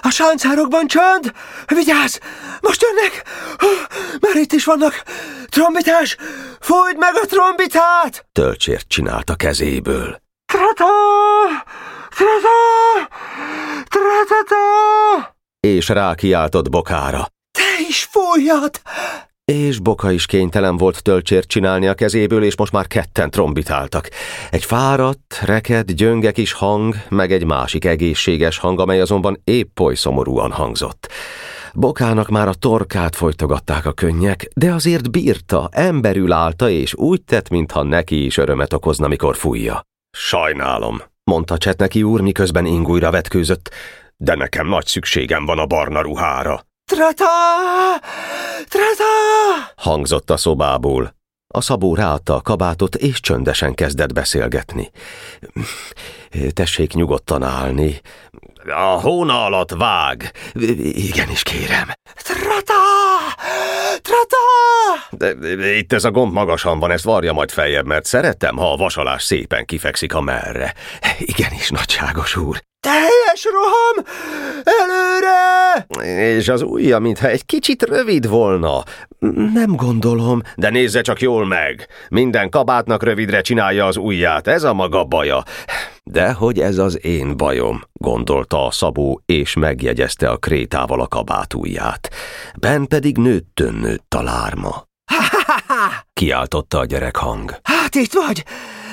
[0.00, 1.32] A sáncárokban csönd!
[1.66, 2.18] Vigyázz!
[2.60, 3.24] Most jönnek!
[4.20, 5.02] Már itt is vannak!
[5.46, 6.16] Trombitás!
[6.60, 8.26] Fújd meg a trombitát!
[8.32, 10.22] Tölcsért csinálta kezéből.
[10.46, 10.84] Trata!
[12.14, 13.08] Trata!
[13.88, 15.36] Tratata!
[15.60, 17.26] És rákiáltott bokára.
[17.58, 18.80] Te is fújjad!
[19.52, 24.08] És Boka is kénytelen volt tölcsért csinálni a kezéből, és most már ketten trombitáltak.
[24.50, 29.94] Egy fáradt, reked, gyönge kis hang, meg egy másik egészséges hang, amely azonban épp oly
[29.94, 31.08] szomorúan hangzott.
[31.74, 37.48] Bokának már a torkát folytogatták a könnyek, de azért bírta, emberül állta, és úgy tett,
[37.48, 39.82] mintha neki is örömet okozna, mikor fújja.
[40.16, 43.70] Sajnálom, mondta Csetneki úr, miközben ingújra vetkőzött,
[44.16, 46.66] de nekem nagy szükségem van a barna ruhára.
[46.84, 47.24] Trata!
[48.68, 49.24] Trata!
[49.76, 51.14] hangzott a szobából.
[51.54, 54.90] A szabó ráadta a kabátot, és csöndesen kezdett beszélgetni.
[56.52, 58.00] Tessék nyugodtan állni.
[58.66, 60.32] A hóna alatt vág.
[60.78, 61.88] Igenis, kérem.
[62.14, 62.83] Trata!
[64.14, 65.34] Trata!
[65.34, 68.76] De itt ez a gomb magasan van, ezt varja majd feljebb, mert szeretem, ha a
[68.76, 70.74] vasalás szépen kifekszik a merre.
[71.18, 72.62] Igenis, nagyságos úr.
[72.84, 74.06] Teljes roham!
[74.62, 75.86] Előre!
[76.36, 78.82] És az ujja, mintha egy kicsit rövid volna.
[79.54, 80.40] Nem gondolom.
[80.56, 81.88] De nézze csak jól meg.
[82.08, 85.42] Minden kabátnak rövidre csinálja az ujját, ez a maga baja.
[86.02, 91.54] De hogy ez az én bajom, gondolta a szabó, és megjegyezte a krétával a kabát
[91.54, 92.10] ujját.
[92.58, 94.84] Ben pedig nőttön nőtt a lárma.
[95.12, 96.06] Ha-ha-ha!
[96.12, 97.54] kiáltotta a gyerek hang.
[97.62, 98.44] Hát itt vagy!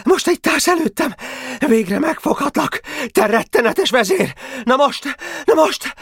[0.03, 1.13] Most itt állsz előttem!
[1.67, 2.81] Végre megfoghatlak!
[3.11, 4.33] Te rettenetes vezér!
[4.63, 5.15] Na most!
[5.45, 5.95] Na most!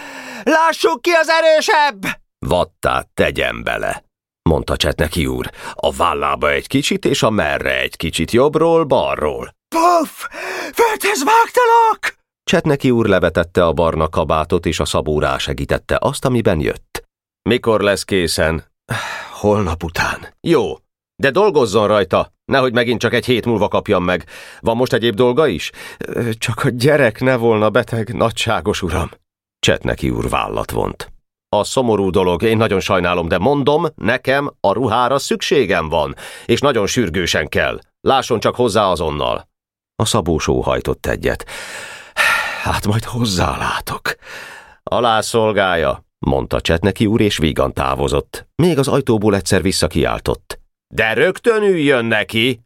[0.43, 2.05] Lássuk ki az erősebb!
[2.45, 4.03] Vattát tegyen bele,
[4.49, 5.49] mondta Csetneki úr.
[5.73, 9.55] A vállába egy kicsit, és a merre egy kicsit jobbról, balról.
[9.75, 10.25] Puff!
[10.73, 12.17] Földhez vágtalak!
[12.43, 17.03] Csetneki úr levetette a barna kabátot, és a szabó segítette azt, amiben jött.
[17.41, 18.63] Mikor lesz készen?
[19.31, 20.33] Holnap után.
[20.41, 20.77] Jó,
[21.19, 24.25] de dolgozzon rajta, nehogy megint csak egy hét múlva kapjam meg.
[24.59, 25.71] Van most egyéb dolga is?
[26.37, 29.09] Csak a gyerek ne volna beteg, nagyságos uram.
[29.59, 31.11] Csetneki úr vállat vont.
[31.49, 36.87] A szomorú dolog, én nagyon sajnálom, de mondom, nekem a ruhára szükségem van, és nagyon
[36.87, 37.79] sürgősen kell.
[38.01, 39.49] Lásson csak hozzá azonnal.
[39.95, 41.45] A szabó sóhajtott egyet.
[42.63, 44.15] Hát majd hozzálátok.
[44.83, 48.47] Alá szolgálja, mondta Csetneki úr, és vígan távozott.
[48.55, 50.48] Még az ajtóból egyszer visszakiáltott.
[50.93, 52.59] De rögtön üljön neki!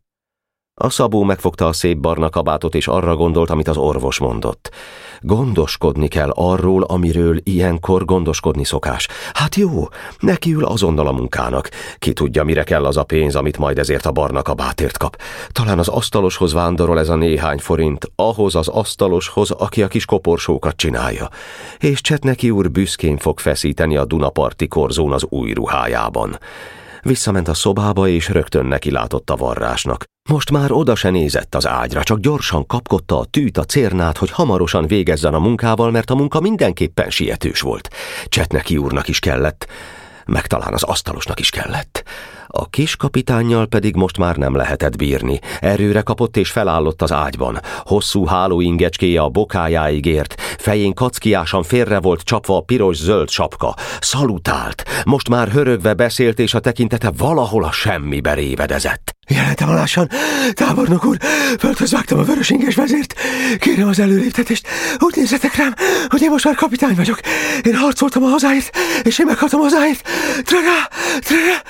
[0.76, 4.72] A szabó megfogta a szép barna kabátot, és arra gondolt, amit az orvos mondott.
[5.22, 9.08] Gondoskodni kell arról, amiről ilyenkor gondoskodni szokás.
[9.34, 9.88] Hát jó,
[10.20, 11.70] nekiül azonnal a munkának.
[11.98, 15.22] Ki tudja, mire kell az a pénz, amit majd ezért a barna kabátért kap.
[15.52, 20.76] Talán az asztaloshoz vándorol ez a néhány forint, ahhoz az asztaloshoz, aki a kis koporsókat
[20.76, 21.30] csinálja.
[21.80, 26.38] És Csetneki úr büszkén fog feszíteni a Dunaparti korzón az új ruhájában.
[27.04, 30.04] Visszament a szobába, és rögtön neki látott a varrásnak.
[30.30, 34.32] Most már oda se nézett az ágyra, csak gyorsan kapkodta a tűt, a cérnát, hogy
[34.32, 37.90] hamarosan végezzen a munkával, mert a munka mindenképpen sietős volt.
[38.26, 39.68] Csetneki úrnak is kellett,
[40.26, 42.04] meg talán az asztalosnak is kellett.
[42.56, 45.40] A kis kapitánnyal pedig most már nem lehetett bírni.
[45.60, 47.60] Erőre kapott és felállott az ágyban.
[47.80, 53.76] Hosszú hálóingecskéje a bokájáig ért, fején kackiásan félre volt csapva a piros-zöld sapka.
[54.00, 59.16] Szalutált, most már hörögve beszélt, és a tekintete valahol a semmibe révedezett.
[59.28, 60.10] Jelentem alásan,
[60.54, 61.18] tábornok úr,
[61.60, 63.14] földhöz vágtam a vörösinges vezért.
[63.60, 64.68] Kérem az előléptetést,
[65.00, 65.74] úgy nézzetek rám,
[66.08, 67.20] hogy én most már kapitány vagyok.
[67.64, 70.10] Én harcoltam a hazáért, és én meghaltam a hazáért.
[70.44, 70.90] Tragá,
[71.20, 71.62] tragá,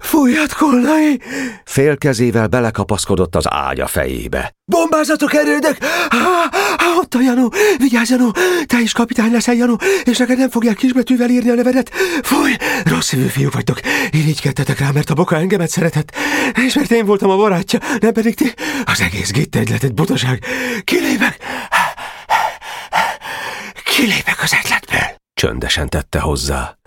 [0.00, 1.20] fújját kolnai.
[1.64, 4.52] Fél kezével belekapaszkodott az ágya fejébe.
[4.64, 5.76] Bombázatok erődök!
[6.08, 7.52] Há, há, ott a Janó!
[7.76, 8.30] Vigyázz, Janó!
[8.66, 11.90] Te is kapitány leszel, Janó, és neked nem fogják kisbetűvel írni a nevedet.
[12.22, 12.56] Fúj!
[12.84, 13.80] Rossz szívű fiúk vagytok.
[14.10, 16.16] Irigykedtetek rá, mert a boka engemet szeretett,
[16.66, 18.52] és mert én voltam a barátja, nem pedig ti.
[18.84, 20.44] Az egész gitt egy butaság.
[20.84, 21.36] Kilépek!
[23.84, 25.21] Kilépek az egyletből.
[25.42, 26.78] Csöndesen tette hozzá.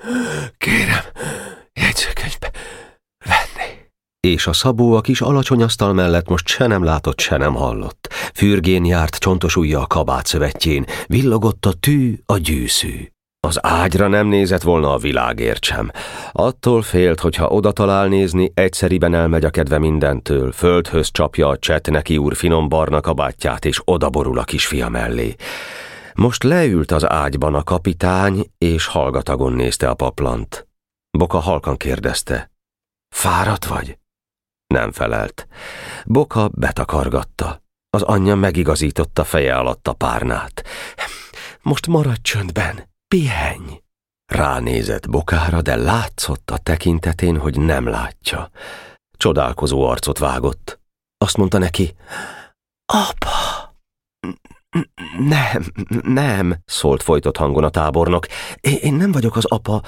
[0.58, 1.04] Kérem,
[1.74, 2.52] jegyzőkönyvbe
[3.26, 3.72] venni.
[4.20, 8.08] És a szabó a kis alacsony asztal mellett most se nem látott, se nem hallott.
[8.34, 13.08] Fürgén járt csontos ujja a kabát szövetjén, villogott a tű, a gyűszű.
[13.40, 15.92] Az ágyra nem nézett volna a világért sem.
[16.32, 21.58] Attól félt, hogy ha oda talál nézni, egyszeriben elmegy a kedve mindentől, földhöz csapja a
[21.92, 25.36] neki úr finom barna kabátját, és odaborul a kisfia mellé.
[26.16, 30.68] Most leült az ágyban a kapitány, és hallgatagon nézte a paplant.
[31.18, 32.52] Boka halkan kérdezte.
[33.16, 33.98] Fáradt vagy?
[34.68, 35.48] Nem felelt.
[36.06, 37.64] Boka betakargatta.
[37.90, 40.64] Az anyja megigazította feje alatt a párnát.
[41.62, 43.82] Most maradj csöndben, pihenj!
[44.26, 48.50] Ránézett bokára, de látszott a tekintetén, hogy nem látja.
[49.18, 50.80] Csodálkozó arcot vágott.
[51.18, 51.96] Azt mondta neki,
[52.86, 53.74] Apa!
[55.20, 55.64] Nem,
[56.04, 58.26] nem, szólt folytott hangon a tábornok.
[58.60, 59.82] Én nem vagyok az apa.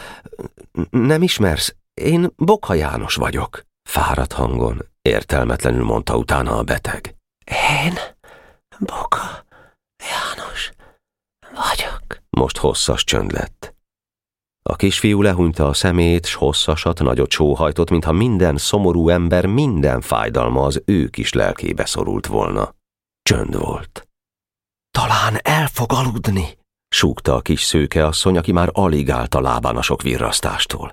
[0.89, 1.75] Nem ismersz?
[1.93, 3.61] Én Bokha János vagyok.
[3.89, 7.15] Fáradt hangon, értelmetlenül mondta utána a beteg.
[7.85, 7.93] Én
[8.79, 9.45] Bokha
[9.97, 10.71] János
[11.41, 12.21] vagyok.
[12.29, 13.75] Most hosszas csönd lett.
[14.69, 20.63] A kisfiú lehúnyta a szemét, s hosszasat nagyot sóhajtott, mintha minden szomorú ember, minden fájdalma
[20.63, 22.75] az ő kis lelkébe szorult volna.
[23.21, 24.06] Csönd volt.
[24.97, 26.57] Talán el fog aludni,
[26.89, 30.91] súgta a kis szőke asszony, aki már alig állt a lábán a sok virrasztástól.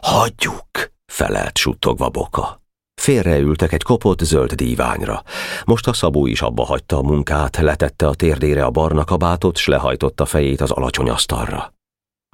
[0.00, 0.66] Hagyjuk,
[1.12, 2.62] felelt suttogva boka.
[3.00, 5.22] Félreültek egy kopott zöld díványra.
[5.64, 9.66] Most a szabó is abba hagyta a munkát, letette a térdére a barna kabátot, s
[9.66, 11.74] lehajtotta fejét az alacsony asztalra.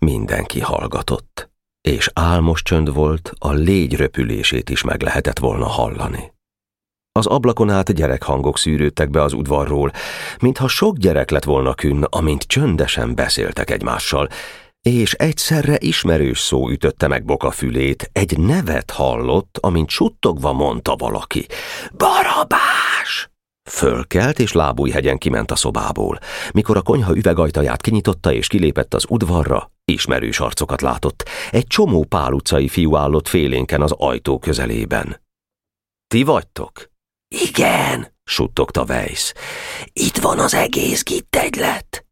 [0.03, 6.33] Mindenki hallgatott, és álmos csönd volt, a légy röpülését is meg lehetett volna hallani.
[7.15, 9.93] Az ablakon át gyerekhangok szűrődtek be az udvarról,
[10.41, 14.29] mintha sok gyerek lett volna künn, amint csöndesen beszéltek egymással,
[14.83, 21.47] és egyszerre ismerős szó ütötte meg Boka fülét, egy nevet hallott, amint suttogva mondta valaki.
[21.97, 23.31] Barabás!
[23.71, 26.19] Fölkelt, és lábújhegyen kiment a szobából.
[26.53, 31.29] Mikor a konyha üvegajtaját kinyitotta és kilépett az udvarra, ismerős arcokat látott.
[31.51, 35.21] Egy csomó pál utcai fiú állott félénken az ajtó közelében.
[36.07, 36.92] Ti vagytok?
[37.33, 39.33] Igen, suttogta Weiss.
[39.93, 42.07] Itt van az egész gittegylet.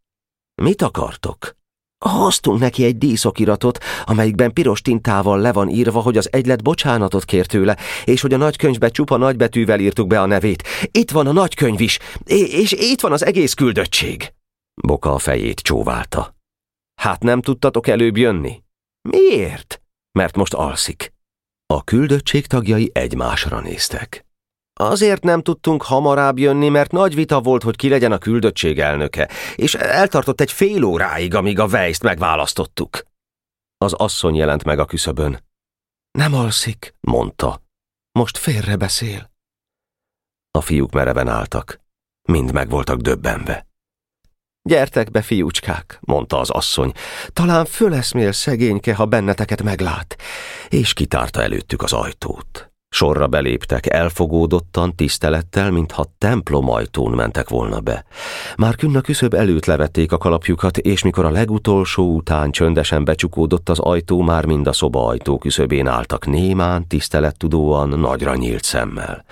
[0.62, 1.56] Mit akartok?
[2.04, 7.46] Hoztunk neki egy díszokiratot, amelyikben piros tintával le van írva, hogy az egylet bocsánatot kér
[7.46, 10.62] tőle, és hogy a nagykönyvbe csupa nagybetűvel írtuk be a nevét.
[10.90, 14.32] Itt van a nagykönyv is, és itt van az egész küldöttség.
[14.82, 16.34] Boka a fejét csóválta.
[17.00, 18.62] Hát nem tudtatok előbb jönni?
[19.08, 19.80] Miért?
[20.12, 21.12] Mert most alszik.
[21.66, 24.24] A küldöttség tagjai egymásra néztek.
[24.80, 29.28] Azért nem tudtunk hamarabb jönni, mert nagy vita volt, hogy ki legyen a küldöttség elnöke,
[29.56, 33.02] és eltartott egy fél óráig, amíg a vejszt megválasztottuk.
[33.76, 35.44] Az asszony jelent meg a küszöbön.
[36.10, 37.62] Nem alszik, mondta.
[38.12, 39.30] Most félre beszél.
[40.50, 41.80] A fiúk mereven álltak.
[42.28, 43.66] Mind meg voltak döbbenve.
[44.62, 46.92] Gyertek be, fiúcskák, mondta az asszony.
[47.32, 50.16] Talán föleszmél szegényke, ha benneteket meglát.
[50.68, 52.69] És kitárta előttük az ajtót.
[52.92, 58.04] Sorra beléptek, elfogódottan, tisztelettel, mintha templomajtón mentek volna be.
[58.56, 63.68] Már künn a küszöb előtt levették a kalapjukat, és mikor a legutolsó után csöndesen becsukódott
[63.68, 69.24] az ajtó, már mind a szoba ajtó küszöbén álltak némán, tisztelettudóan, nagyra nyílt szemmel.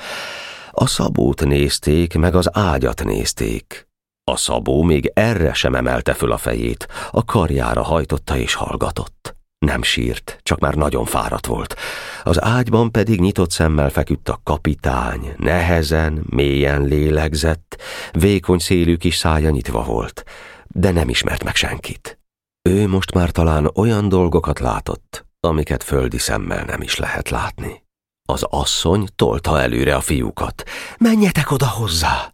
[0.70, 3.88] A szabót nézték, meg az ágyat nézték.
[4.24, 9.37] A szabó még erre sem emelte föl a fejét, a karjára hajtotta és hallgatott.
[9.58, 11.76] Nem sírt, csak már nagyon fáradt volt.
[12.22, 19.50] Az ágyban pedig nyitott szemmel feküdt a kapitány, nehezen, mélyen lélegzett, vékony szélű kis szája
[19.50, 20.24] nyitva volt,
[20.66, 22.18] de nem ismert meg senkit.
[22.62, 27.84] Ő most már talán olyan dolgokat látott, amiket földi szemmel nem is lehet látni.
[28.28, 30.62] Az asszony tolta előre a fiúkat.
[30.98, 32.32] Menjetek oda hozzá!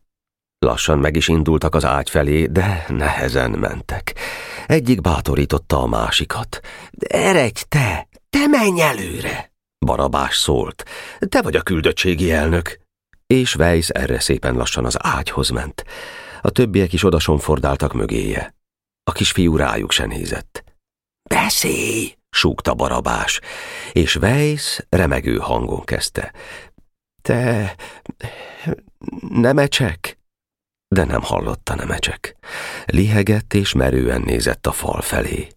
[0.59, 4.15] Lassan meg is indultak az ágy felé, de nehezen mentek.
[4.66, 6.61] Egyik bátorította a másikat.
[7.09, 8.09] Eredj te!
[8.31, 9.53] Te menj előre!
[9.87, 10.85] Barabás szólt.
[11.29, 12.81] Te vagy a küldöttségi elnök.
[13.27, 15.85] És Weiss erre szépen lassan az ágyhoz ment.
[16.42, 18.55] A többiek is odasonfordáltak mögéje.
[19.05, 20.64] A kisfiú rájuk se nézett.
[21.29, 22.14] Beszélj!
[22.35, 23.40] súgta Barabás,
[23.92, 26.33] és Weiss remegő hangon kezdte.
[27.22, 27.74] Te...
[29.29, 30.04] nemecsek?
[30.94, 32.37] De nem hallotta nemecsek.
[32.87, 35.48] Lihegett és merően nézett a fal felé.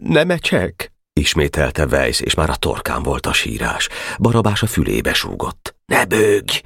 [0.00, 0.92] Nemecsek?
[1.12, 3.88] Ismételte Weiss, és már a torkán volt a sírás.
[4.18, 5.74] Barabás a fülébe súgott.
[5.86, 6.62] Ne bőgj!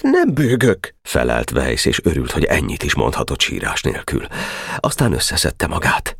[0.00, 4.26] Nem bőgök, felelt Weiss, és örült, hogy ennyit is mondhatott sírás nélkül.
[4.76, 6.16] Aztán összeszedte magát.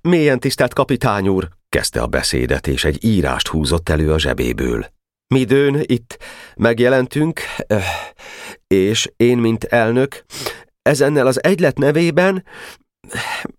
[0.00, 4.86] Mélyen tisztelt kapitány úr, kezdte a beszédet, és egy írást húzott elő a zsebéből.
[5.32, 6.18] Midőn itt
[6.56, 7.40] megjelentünk,
[8.66, 10.24] és én, mint elnök,
[10.82, 12.44] ezennel az egylet nevében,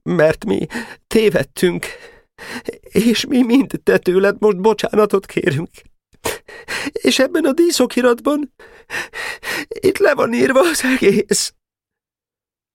[0.04, 0.66] mert mi
[1.08, 1.86] tévedtünk,
[2.82, 5.70] és mi mind te tőled most bocsánatot kérünk.
[6.92, 8.54] És ebben a díszokiratban
[9.68, 11.54] itt le van írva az egész.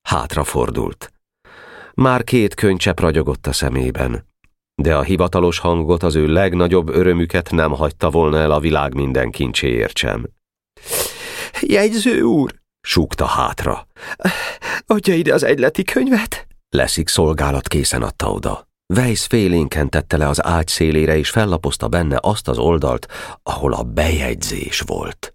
[0.08, 1.12] Hátrafordult.
[1.94, 4.27] Már két könycsepp ragyogott a szemében,
[4.82, 9.30] de a hivatalos hangot az ő legnagyobb örömüket nem hagyta volna el a világ minden
[9.30, 10.26] kincséért sem.
[11.60, 13.86] Jegyző úr, súgta hátra.
[14.86, 16.46] Adja ide az egyleti könyvet?
[16.68, 18.68] Leszik szolgálat készen adta oda.
[18.94, 23.06] Weiss félénken tette le az ágy szélére, és fellapozta benne azt az oldalt,
[23.42, 25.34] ahol a bejegyzés volt.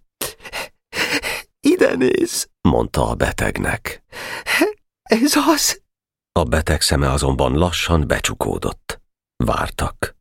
[1.60, 4.02] Ide néz, mondta a betegnek.
[5.02, 5.82] Ez az,
[6.32, 9.03] a beteg szeme azonban lassan becsukódott.
[9.44, 10.16] Vártak.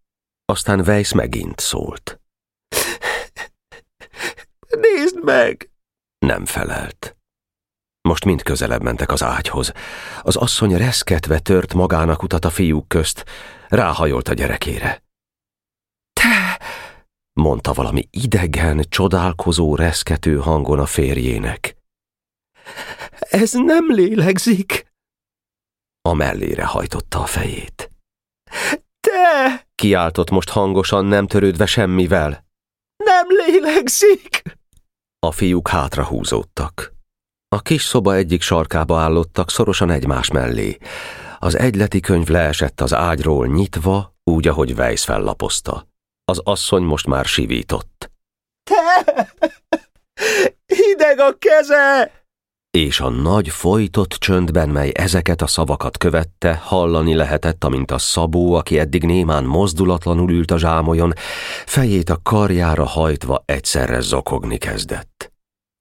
[0.45, 2.19] Aztán Weiss megint szólt.
[4.69, 5.69] Nézd meg!
[6.19, 7.17] Nem felelt.
[8.01, 9.71] Most mind közelebb mentek az ágyhoz.
[10.21, 13.25] Az asszony reszketve tört magának utat a fiúk közt,
[13.67, 15.03] ráhajolt a gyerekére.
[16.13, 16.59] Te!
[17.33, 21.75] mondta valami idegen, csodálkozó, reszkető hangon a férjének.
[23.19, 24.91] Ez nem lélegzik!
[26.01, 27.89] A mellére hajtotta a fejét.
[29.33, 29.67] Te!
[29.75, 32.45] kiáltott most hangosan, nem törődve semmivel.
[33.03, 34.41] Nem lélegzik!
[35.19, 36.93] A fiúk hátra húzódtak.
[37.47, 40.77] A kis szoba egyik sarkába állottak szorosan egymás mellé.
[41.39, 45.87] Az egyleti könyv leesett az ágyról nyitva, úgy, ahogy Weiss fellapozta.
[46.25, 48.11] Az asszony most már sivított.
[48.63, 49.27] Te!
[50.65, 52.11] Hideg a keze!
[52.77, 58.53] És a nagy folytott csöndben, mely ezeket a szavakat követte, hallani lehetett, amint a szabó,
[58.53, 61.13] aki eddig némán mozdulatlanul ült a zsámolyon,
[61.65, 65.33] fejét a karjára hajtva egyszerre zokogni kezdett.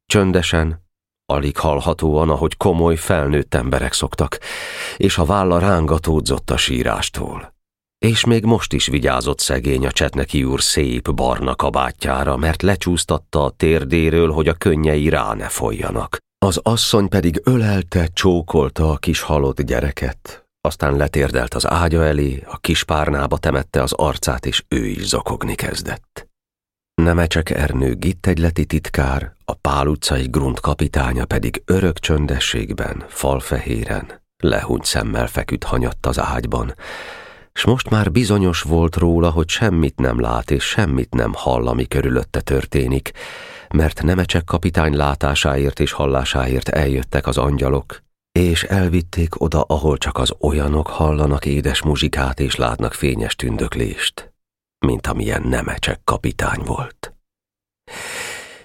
[0.07, 0.85] Csöndesen,
[1.27, 4.39] alig hallhatóan, ahogy komoly, felnőtt emberek szoktak,
[4.97, 7.55] és a válla rángatódzott a sírástól.
[7.99, 13.51] És még most is vigyázott szegény a Csetneki úr szép barna kabátjára, mert lecsúsztatta a
[13.51, 16.21] térdéről, hogy a könnyei rá ne folyjanak.
[16.43, 22.59] Az asszony pedig ölelte, csókolta a kis halott gyereket, aztán letérdelt az ágya elé, a
[22.59, 26.29] kis párnába temette az arcát, és ő is zokogni kezdett.
[26.95, 35.27] Nemecsek Ernő gittegyleti titkár, a Pál utcai grunt kapitánya pedig örök csöndességben, falfehéren, lehúnyt szemmel
[35.27, 36.75] feküdt hanyatt az ágyban,
[37.53, 41.89] s most már bizonyos volt róla, hogy semmit nem lát és semmit nem hall, ami
[41.89, 43.11] körülötte történik,
[43.75, 50.35] mert Nemecsek kapitány látásáért és hallásáért eljöttek az angyalok, és elvitték oda, ahol csak az
[50.41, 54.33] olyanok hallanak édes muzsikát és látnak fényes tündöklést,
[54.87, 57.15] mint amilyen Nemecsek kapitány volt.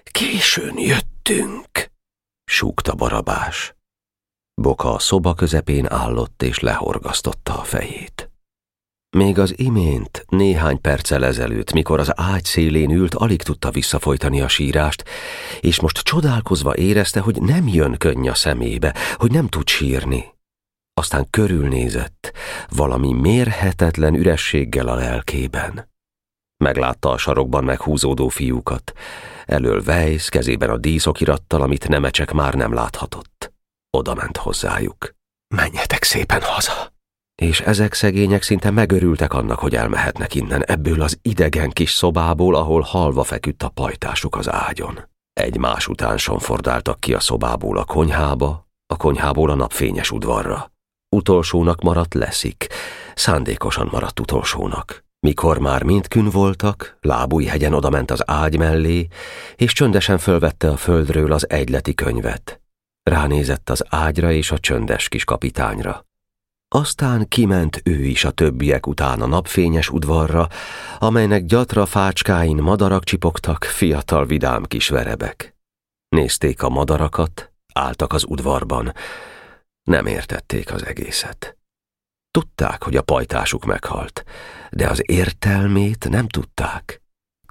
[0.03, 1.91] Későn jöttünk,
[2.43, 3.75] súgta Barabás.
[4.61, 8.31] Boka a szoba közepén állott és lehorgasztotta a fejét.
[9.18, 14.47] Még az imént néhány perccel ezelőtt, mikor az ágy szélén ült, alig tudta visszafolytani a
[14.47, 15.03] sírást,
[15.59, 20.26] és most csodálkozva érezte, hogy nem jön könny a szemébe, hogy nem tud sírni.
[20.93, 22.32] Aztán körülnézett,
[22.70, 25.89] valami mérhetetlen ürességgel a lelkében.
[26.63, 28.93] Meglátta a sarokban meghúzódó fiúkat.
[29.45, 33.53] Elől Weiss, kezében a díszokirattal, amit Nemecsek már nem láthatott.
[33.97, 35.15] Oda ment hozzájuk.
[35.55, 36.95] Menjetek szépen haza!
[37.41, 42.81] És ezek szegények szinte megörültek annak, hogy elmehetnek innen ebből az idegen kis szobából, ahol
[42.81, 44.99] halva feküdt a pajtásuk az ágyon.
[45.33, 50.71] Egymás után sonfordáltak ki a szobából a konyhába, a konyhából a napfényes udvarra.
[51.15, 52.67] Utolsónak maradt leszik,
[53.15, 55.03] szándékosan maradt utolsónak.
[55.19, 59.07] Mikor már mindkün voltak, lábújhegyen odament az ágy mellé,
[59.55, 62.61] és csöndesen fölvette a földről az egyleti könyvet.
[63.03, 66.06] Ránézett az ágyra és a csöndes kis kapitányra.
[66.76, 70.47] Aztán kiment ő is a többiek után a napfényes udvarra,
[70.97, 75.55] amelynek gyatra fácskáin madarak csipogtak, fiatal vidám kis verebek.
[76.09, 78.93] Nézték a madarakat, álltak az udvarban.
[79.84, 81.57] Nem értették az egészet.
[82.32, 84.24] Tudták, hogy a pajtásuk meghalt,
[84.70, 87.01] de az értelmét nem tudták.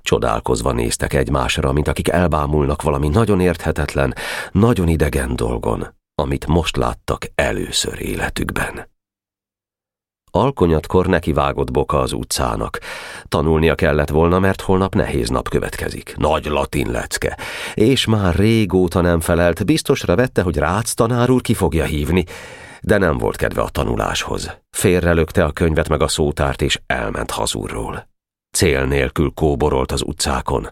[0.03, 4.15] Csodálkozva néztek egymásra, mint akik elbámulnak valami nagyon érthetetlen,
[4.53, 8.95] nagyon idegen dolgon, amit most láttak először életükben.
[10.37, 12.79] Alkonyatkor nekivágott Boka az utcának.
[13.29, 16.15] Tanulnia kellett volna, mert holnap nehéz nap következik.
[16.17, 17.39] Nagy latin lecke.
[17.75, 22.25] És már régóta nem felelt, biztosra vette, hogy Rácz tanár úr ki fogja hívni,
[22.81, 24.51] de nem volt kedve a tanuláshoz.
[24.71, 28.09] Félrelökte a könyvet meg a szótárt, és elment hazúrról.
[28.57, 30.69] Cél nélkül kóborolt az utcákon.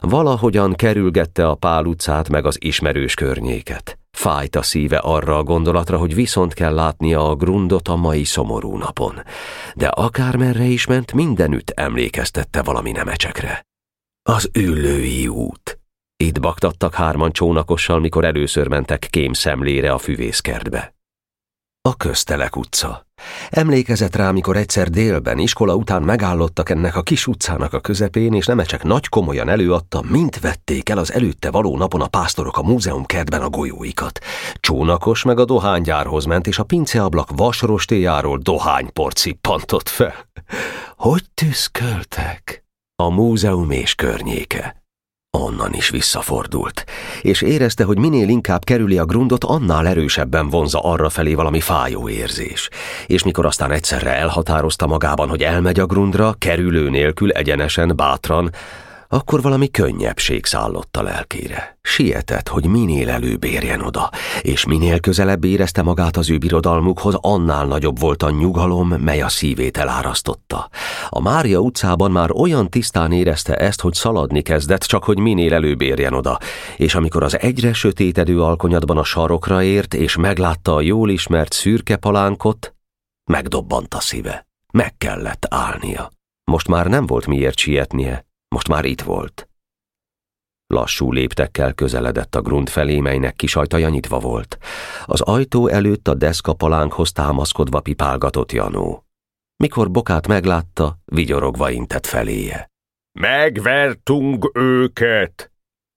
[0.00, 4.01] Valahogyan kerülgette a Pál utcát meg az ismerős környéket.
[4.16, 8.76] Fájt a szíve arra a gondolatra, hogy viszont kell látnia a grundot a mai szomorú
[8.76, 9.22] napon.
[9.74, 13.66] De akármerre is ment, mindenütt emlékeztette valami nemecsekre.
[14.22, 15.78] Az üllői út.
[16.16, 20.94] Itt baktattak hárman csónakossal, mikor először mentek kém szemlére a füvészkertbe.
[21.88, 23.06] A köztelek utca.
[23.50, 28.46] Emlékezett rá, mikor egyszer délben, iskola után megállottak ennek a kis utcának a közepén, és
[28.46, 33.04] nemecek nagy komolyan előadta, mint vették el az előtte való napon a pásztorok a múzeum
[33.04, 34.18] kertben a golyóikat.
[34.54, 40.14] Csónakos meg a dohánygyárhoz ment, és a pinceablak vasrostéjáról dohányport cippantott fel.
[40.96, 42.64] Hogy tüszköltek?
[43.02, 44.81] A múzeum és környéke.
[45.38, 46.84] Onnan is visszafordult,
[47.22, 52.08] és érezte, hogy minél inkább kerüli a grundot, annál erősebben vonza arra felé valami fájó
[52.08, 52.68] érzés.
[53.06, 58.50] És mikor aztán egyszerre elhatározta magában, hogy elmegy a grundra, kerülő nélkül, egyenesen, bátran,
[59.12, 61.78] akkor valami könnyebbség szállott a lelkére.
[61.82, 64.10] Sietett, hogy minél előbb érjen oda,
[64.42, 69.28] és minél közelebb érezte magát az ő birodalmukhoz, annál nagyobb volt a nyugalom, mely a
[69.28, 70.68] szívét elárasztotta.
[71.08, 75.82] A Mária utcában már olyan tisztán érezte ezt, hogy szaladni kezdett, csak hogy minél előbb
[75.82, 76.38] érjen oda,
[76.76, 81.96] és amikor az egyre sötétedő alkonyatban a sarokra ért, és meglátta a jól ismert szürke
[81.96, 82.74] palánkot,
[83.24, 84.46] megdobbant a szíve.
[84.72, 86.10] Meg kellett állnia.
[86.44, 89.48] Most már nem volt miért sietnie, most már itt volt.
[90.66, 94.58] Lassú léptekkel közeledett a grund felé, melynek kis ajtaja nyitva volt.
[95.04, 99.04] Az ajtó előtt a deszka palánkhoz támaszkodva pipálgatott Janó.
[99.56, 102.70] Mikor Bokát meglátta, vigyorogva intett feléje.
[103.20, 105.52] Megvertunk őket!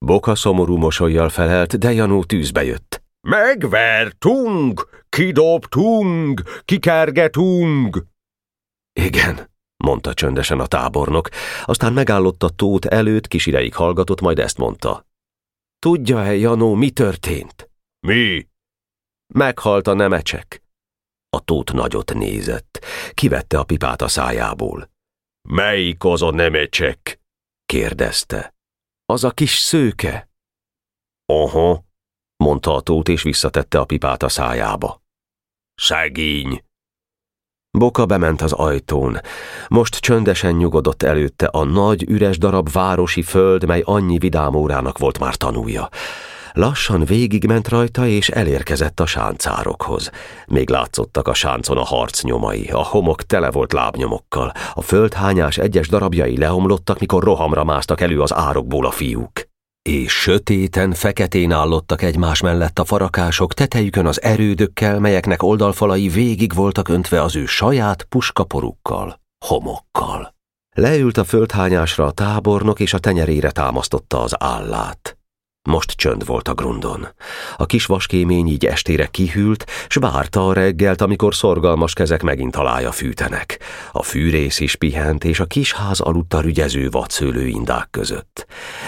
[0.06, 3.04] Boka szomorú mosolyjal felelt, de Janó tűzbe jött.
[3.28, 5.04] Megvertunk!
[5.10, 6.42] Kidobtunk!
[6.66, 8.06] Kikergetünk!
[8.94, 11.30] Igen, mondta csöndesen a tábornok,
[11.64, 15.08] aztán megállott a tót előtt, kis ideig hallgatott, majd ezt mondta.
[15.80, 17.70] Tudja-e, Janó, mi történt?
[18.08, 18.48] Mi?
[19.34, 20.64] Meghalt a nemecsek.
[21.30, 24.90] A tót nagyot nézett, kivette a pipát a szájából.
[25.50, 27.20] Melyik az a nemecsek?
[27.66, 28.56] kérdezte.
[29.06, 30.30] Az a kis szőke.
[31.26, 31.86] Aha,
[32.36, 35.02] mondta a tót, és visszatette a pipát a szájába.
[35.76, 36.65] Szegény,
[37.78, 39.20] Boka bement az ajtón.
[39.68, 45.20] Most csöndesen nyugodott előtte a nagy, üres darab városi föld, mely annyi vidám órának volt
[45.20, 45.90] már tanúja.
[46.54, 50.12] Lassan végigment rajta, és elérkezett a sáncárokhoz.
[50.48, 55.88] Még látszottak a sáncon a harc nyomai, a homok tele volt lábnyomokkal, a földhányás egyes
[55.88, 59.45] darabjai leomlottak, mikor rohamra másztak elő az árokból a fiúk
[59.90, 66.90] és sötéten, feketén állottak egymás mellett a farakások tetejükön az erődökkel, melyeknek oldalfalai végig voltak
[66.90, 70.34] öntve az ő saját puskaporukkal, homokkal.
[70.76, 75.15] Leült a földhányásra a tábornok, és a tenyerére támasztotta az állát.
[75.66, 77.08] Most csönd volt a grundon.
[77.58, 82.92] A kis vaskémény így estére kihűlt, s várta a reggelt, amikor szorgalmas kezek megint alája
[82.92, 83.60] fűtenek.
[83.92, 88.46] A fűrész is pihent, és a kis ház aludt a rügyező vadszőlő indák között.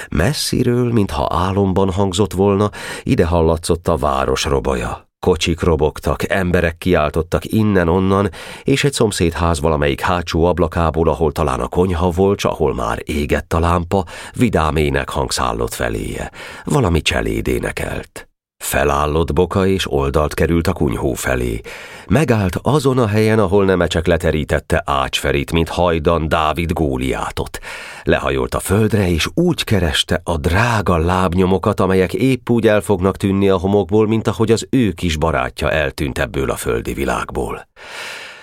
[0.10, 2.70] Messziről, mintha álomban hangzott volna,
[3.04, 5.07] ide hallatszott a város robaja.
[5.28, 8.30] Kocsik robogtak, emberek kiáltottak innen-onnan,
[8.64, 13.60] és egy szomszédház valamelyik hátsó ablakából, ahol talán a konyha volt, ahol már égett a
[13.60, 16.32] lámpa, vidámének hangszállott feléje.
[16.64, 18.27] Valami cseléd énekelt.
[18.58, 21.62] Felállott boka és oldalt került a kunyhó felé.
[22.08, 27.60] Megállt azon a helyen, ahol Nemecsek leterítette Ácsferit, mint hajdan Dávid Góliátot.
[28.04, 33.50] Lehajolt a földre, és úgy kereste a drága lábnyomokat, amelyek épp úgy el fognak tűnni
[33.50, 37.68] a homokból, mint ahogy az ő kis barátja eltűnt ebből a földi világból.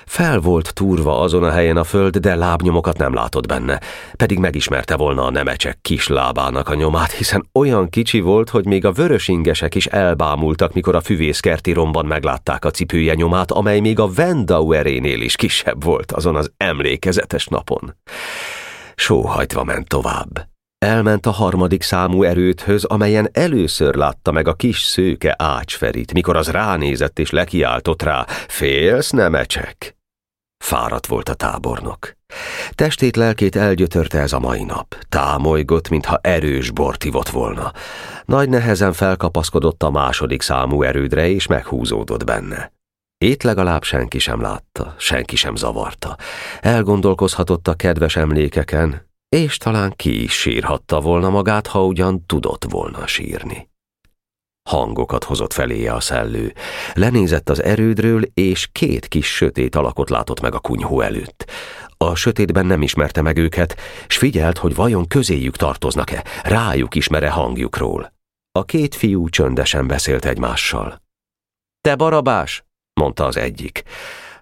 [0.06, 3.80] Fel volt túrva azon a helyen a föld, de lábnyomokat nem látott benne,
[4.16, 8.84] pedig megismerte volna a nemecsek kis lábának a nyomát, hiszen olyan kicsi volt, hogy még
[8.84, 14.12] a vörösingesek is elbámultak, mikor a füvészkerti romban meglátták a cipője nyomát, amely még a
[14.12, 17.96] Vendauerénél is kisebb volt azon az emlékezetes napon.
[18.94, 20.53] Sóhajtva ment tovább.
[20.84, 26.50] Elment a harmadik számú erődhöz, amelyen először látta meg a kis szőke ácsferit, mikor az
[26.50, 29.96] ránézett és lekiáltott rá, félsz, nemecsek?
[30.64, 32.16] Fáradt volt a tábornok.
[32.70, 34.96] Testét, lelkét elgyötörte ez a mai nap.
[35.08, 37.72] Támolygott, mintha erős bort ivott volna.
[38.24, 42.72] Nagy nehezen felkapaszkodott a második számú erődre, és meghúzódott benne.
[43.18, 46.16] Ét legalább senki sem látta, senki sem zavarta.
[46.60, 53.06] Elgondolkozhatott a kedves emlékeken, és talán ki is sírhatta volna magát, ha ugyan tudott volna
[53.06, 53.72] sírni.
[54.70, 56.52] Hangokat hozott feléje a szellő.
[56.92, 61.50] Lenézett az erődről, és két kis sötét alakot látott meg a kunyhó előtt.
[61.96, 68.12] A sötétben nem ismerte meg őket, s figyelt, hogy vajon közéjük tartoznak-e, rájuk ismere hangjukról.
[68.52, 71.02] A két fiú csöndesen beszélt egymással.
[71.80, 72.64] Te barabás,
[73.00, 73.82] mondta az egyik.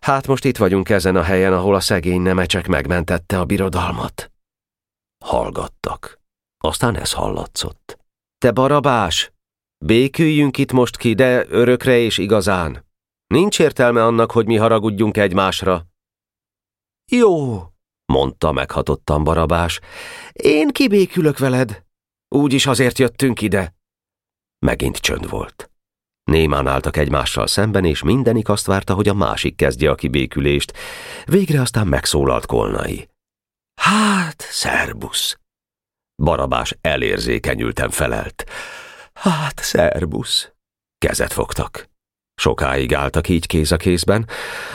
[0.01, 4.32] Hát most itt vagyunk ezen a helyen, ahol a szegény nemecsek megmentette a birodalmat.
[5.23, 6.21] Hallgattak.
[6.59, 7.99] Aztán ez hallatszott.
[8.39, 9.33] Te barabás,
[9.85, 12.87] béküljünk itt most ki, de örökre és igazán.
[13.27, 15.87] Nincs értelme annak, hogy mi haragudjunk egymásra.
[17.11, 17.63] Jó,
[18.13, 19.81] mondta meghatottan barabás.
[20.33, 21.85] Én kibékülök veled.
[22.29, 23.75] Úgyis azért jöttünk ide.
[24.59, 25.71] Megint csönd volt.
[26.25, 30.73] Némán álltak egymással szemben, és mindenik azt várta, hogy a másik kezdje a kibékülést.
[31.25, 33.11] Végre aztán megszólalt Kolnai.
[33.83, 35.39] Hát, szerbusz.
[36.23, 38.45] Barabás elérzékenyülten felelt.
[39.13, 40.53] Hát, szerbusz.
[40.99, 41.89] Kezet fogtak.
[42.35, 44.29] Sokáig álltak így kéz a kézben,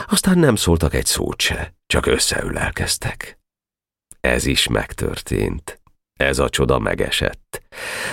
[0.07, 3.39] aztán nem szóltak egy szót se, csak összeülelkeztek.
[4.19, 5.81] Ez is megtörtént.
[6.19, 7.61] Ez a csoda megesett.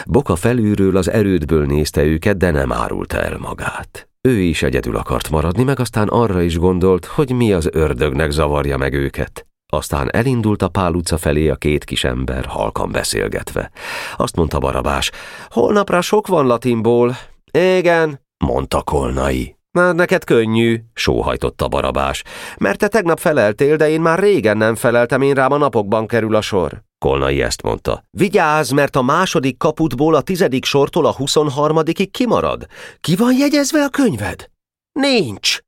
[0.07, 4.09] Boka felülről az erődből nézte őket, de nem árulta el magát.
[4.20, 8.76] Ő is egyedül akart maradni, meg aztán arra is gondolt, hogy mi az ördögnek zavarja
[8.76, 9.47] meg őket.
[9.74, 13.70] Aztán elindult a Pál utca felé a két kis ember, halkan beszélgetve.
[14.16, 15.10] Azt mondta Barabás,
[15.50, 17.16] holnapra sok van latinból.
[17.52, 19.56] Igen, mondta Kolnai.
[19.70, 22.22] Már neked könnyű, sóhajtotta Barabás,
[22.58, 26.34] mert te tegnap feleltél, de én már régen nem feleltem, én rám a napokban kerül
[26.34, 26.82] a sor.
[26.98, 28.04] Kolnai ezt mondta.
[28.10, 32.66] Vigyázz, mert a második kaputból a tizedik sortól a huszonharmadikig kimarad.
[33.00, 34.50] Ki van jegyezve a könyved?
[34.92, 35.63] Nincs.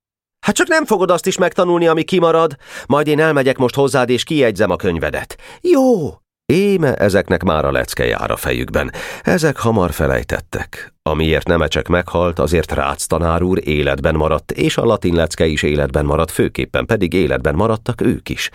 [0.47, 2.57] Hát csak nem fogod azt is megtanulni, ami kimarad.
[2.87, 5.37] Majd én elmegyek most hozzád, és kijegyzem a könyvedet.
[5.61, 6.15] Jó.
[6.45, 8.93] Éme ezeknek már a lecke jár a fejükben.
[9.23, 10.95] Ezek hamar felejtettek.
[11.03, 16.05] Amiért Nemecsek meghalt, azért Rácz tanár úr életben maradt, és a latin lecke is életben
[16.05, 18.51] maradt, főképpen pedig életben maradtak ők is.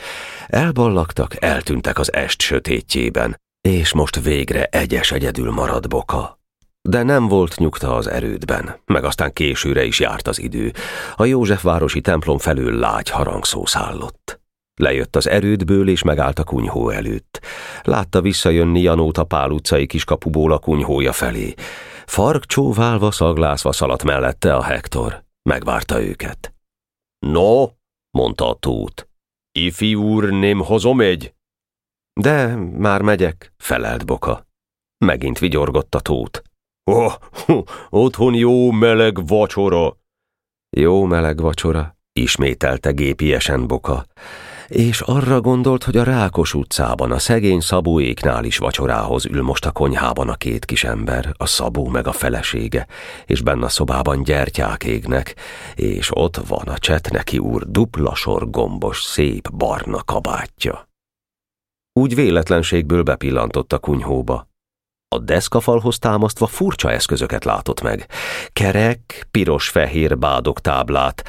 [0.47, 6.40] Elballagtak, eltűntek az est sötétjében, és most végre egyes egyedül marad Boka.
[6.89, 10.71] De nem volt nyugta az erődben, meg aztán későre is járt az idő.
[11.15, 14.39] A Józsefvárosi templom felül lágy harangszó szállott.
[14.81, 17.41] Lejött az erődből, és megállt a kunyhó előtt.
[17.81, 21.53] Látta visszajönni Janót a Pál utcai kiskapuból a kunyhója felé.
[22.05, 25.23] Fark csóválva, szaglászva szaladt mellette a Hektor.
[25.49, 26.53] Megvárta őket.
[27.25, 27.65] No,
[28.17, 29.09] mondta a tót.
[29.51, 31.33] Ifi úr, nem hozom egy?
[32.13, 34.47] De már megyek, felelt Boka.
[35.05, 36.41] Megint vigyorgott a tót.
[36.83, 37.13] Oh,
[37.89, 39.97] otthon jó meleg vacsora.
[40.77, 44.05] Jó meleg vacsora, ismételte gépiesen Boka,
[44.67, 49.71] és arra gondolt, hogy a Rákos utcában, a szegény szabóéknál is vacsorához ül most a
[49.71, 52.87] konyhában a két kis ember, a szabó meg a felesége,
[53.25, 55.35] és benne a szobában gyertyák égnek,
[55.75, 60.89] és ott van a csetneki úr dupla sor gombos, szép barna kabátja.
[61.93, 64.50] Úgy véletlenségből bepillantott a kunyhóba.
[65.15, 68.07] A deszkafalhoz támasztva furcsa eszközöket látott meg.
[68.53, 71.23] Kerek, piros-fehér bádok táblát,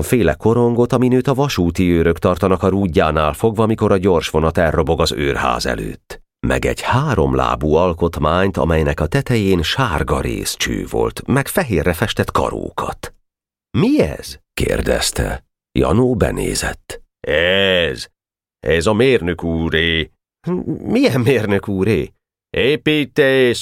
[0.00, 5.00] féle korongot, amin őt a vasúti őrök tartanak a rúdjánál fogva, mikor a gyorsvonat elrobog
[5.00, 6.22] az őrház előtt.
[6.46, 13.14] Meg egy háromlábú alkotmányt, amelynek a tetején sárga részcső volt, meg fehérre festett karókat.
[13.78, 14.38] Mi ez?
[14.54, 15.44] kérdezte.
[15.78, 17.02] Janó benézett.
[17.26, 18.06] Ez,
[18.66, 20.10] ez a mérnök úré.
[20.82, 22.12] Milyen mérnök úré?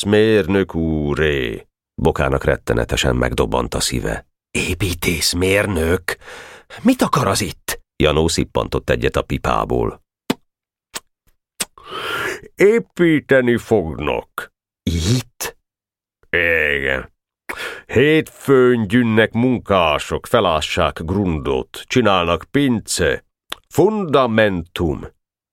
[0.05, 1.67] Mérnök úré!
[2.03, 4.27] Bokának rettenetesen megdobbant a szíve.
[5.33, 6.17] mérnök?
[6.83, 7.81] Mit akar az itt?
[7.97, 10.03] Janó szippantott egyet a pipából.
[12.55, 14.53] Építeni fognak.
[14.83, 15.57] Itt?
[16.31, 17.13] Igen.
[17.87, 23.25] Hétfőn gyűnnek munkások, felássák grundot, csinálnak pince.
[23.69, 25.07] Fundamentum.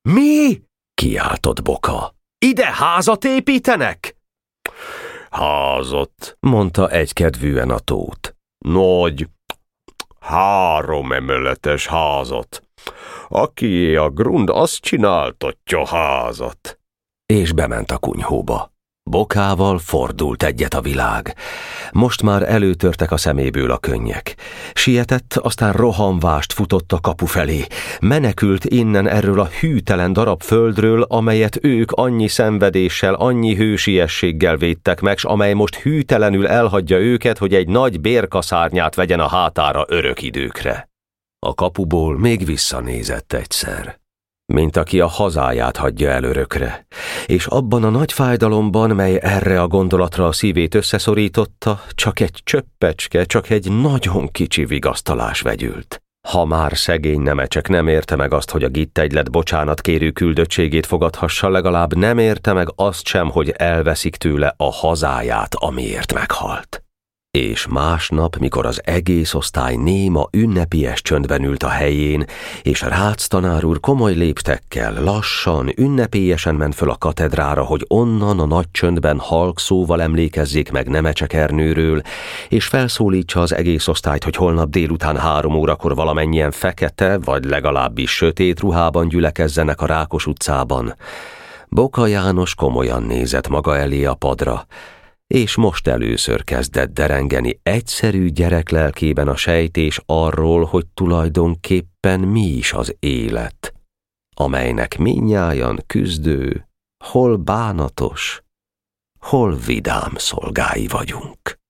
[0.09, 0.61] Mi?
[0.93, 2.15] kiáltott Boka.
[2.43, 4.17] Ide házat építenek?
[5.29, 8.35] Házat, mondta egykedvűen a tót.
[8.65, 9.27] Nagy,
[10.19, 12.61] három emeletes házat.
[13.27, 16.79] Aki a grund, azt csináltatja házat.
[17.25, 18.72] És bement a kunyhóba.
[19.09, 21.35] Bokával fordult egyet a világ.
[21.91, 24.35] Most már előtörtek a szeméből a könnyek.
[24.73, 27.65] Sietett, aztán rohanvást futott a kapu felé.
[28.01, 35.17] Menekült innen erről a hűtelen darab földről, amelyet ők annyi szenvedéssel, annyi hősiességgel védtek meg,
[35.17, 40.89] s amely most hűtelenül elhagyja őket, hogy egy nagy bérkaszárnyát vegyen a hátára örök időkre.
[41.39, 44.01] A kapuból még visszanézett egyszer
[44.45, 46.85] mint aki a hazáját hagyja el örökre,
[47.25, 53.23] és abban a nagy fájdalomban, mely erre a gondolatra a szívét összeszorította, csak egy csöppecske,
[53.23, 56.03] csak egy nagyon kicsi vigasztalás vegyült.
[56.27, 61.49] Ha már szegény nemecsek nem érte meg azt, hogy a gittegylet bocsánat kérő küldöttségét fogadhassa,
[61.49, 66.82] legalább nem érte meg azt sem, hogy elveszik tőle a hazáját, amiért meghalt.
[67.37, 72.25] És másnap, mikor az egész osztály néma ünnepies csöndben ült a helyén,
[72.61, 78.45] és Rácz tanár úr komoly léptekkel, lassan, ünnepélyesen ment föl a katedrára, hogy onnan a
[78.45, 82.01] nagy csöndben halk szóval emlékezzék meg Nemecsek Ernőről,
[82.49, 88.59] és felszólítsa az egész osztályt, hogy holnap délután három órakor valamennyien fekete, vagy legalábbis sötét
[88.59, 90.95] ruhában gyülekezzenek a Rákos utcában.
[91.69, 94.65] Boka János komolyan nézett maga elé a padra,
[95.33, 102.73] és most először kezdett derengeni egyszerű gyerek lelkében a sejtés arról, hogy tulajdonképpen mi is
[102.73, 103.73] az élet,
[104.35, 106.67] amelynek minnyájan küzdő,
[107.03, 108.41] hol bánatos,
[109.19, 111.62] hol vidám szolgái vagyunk.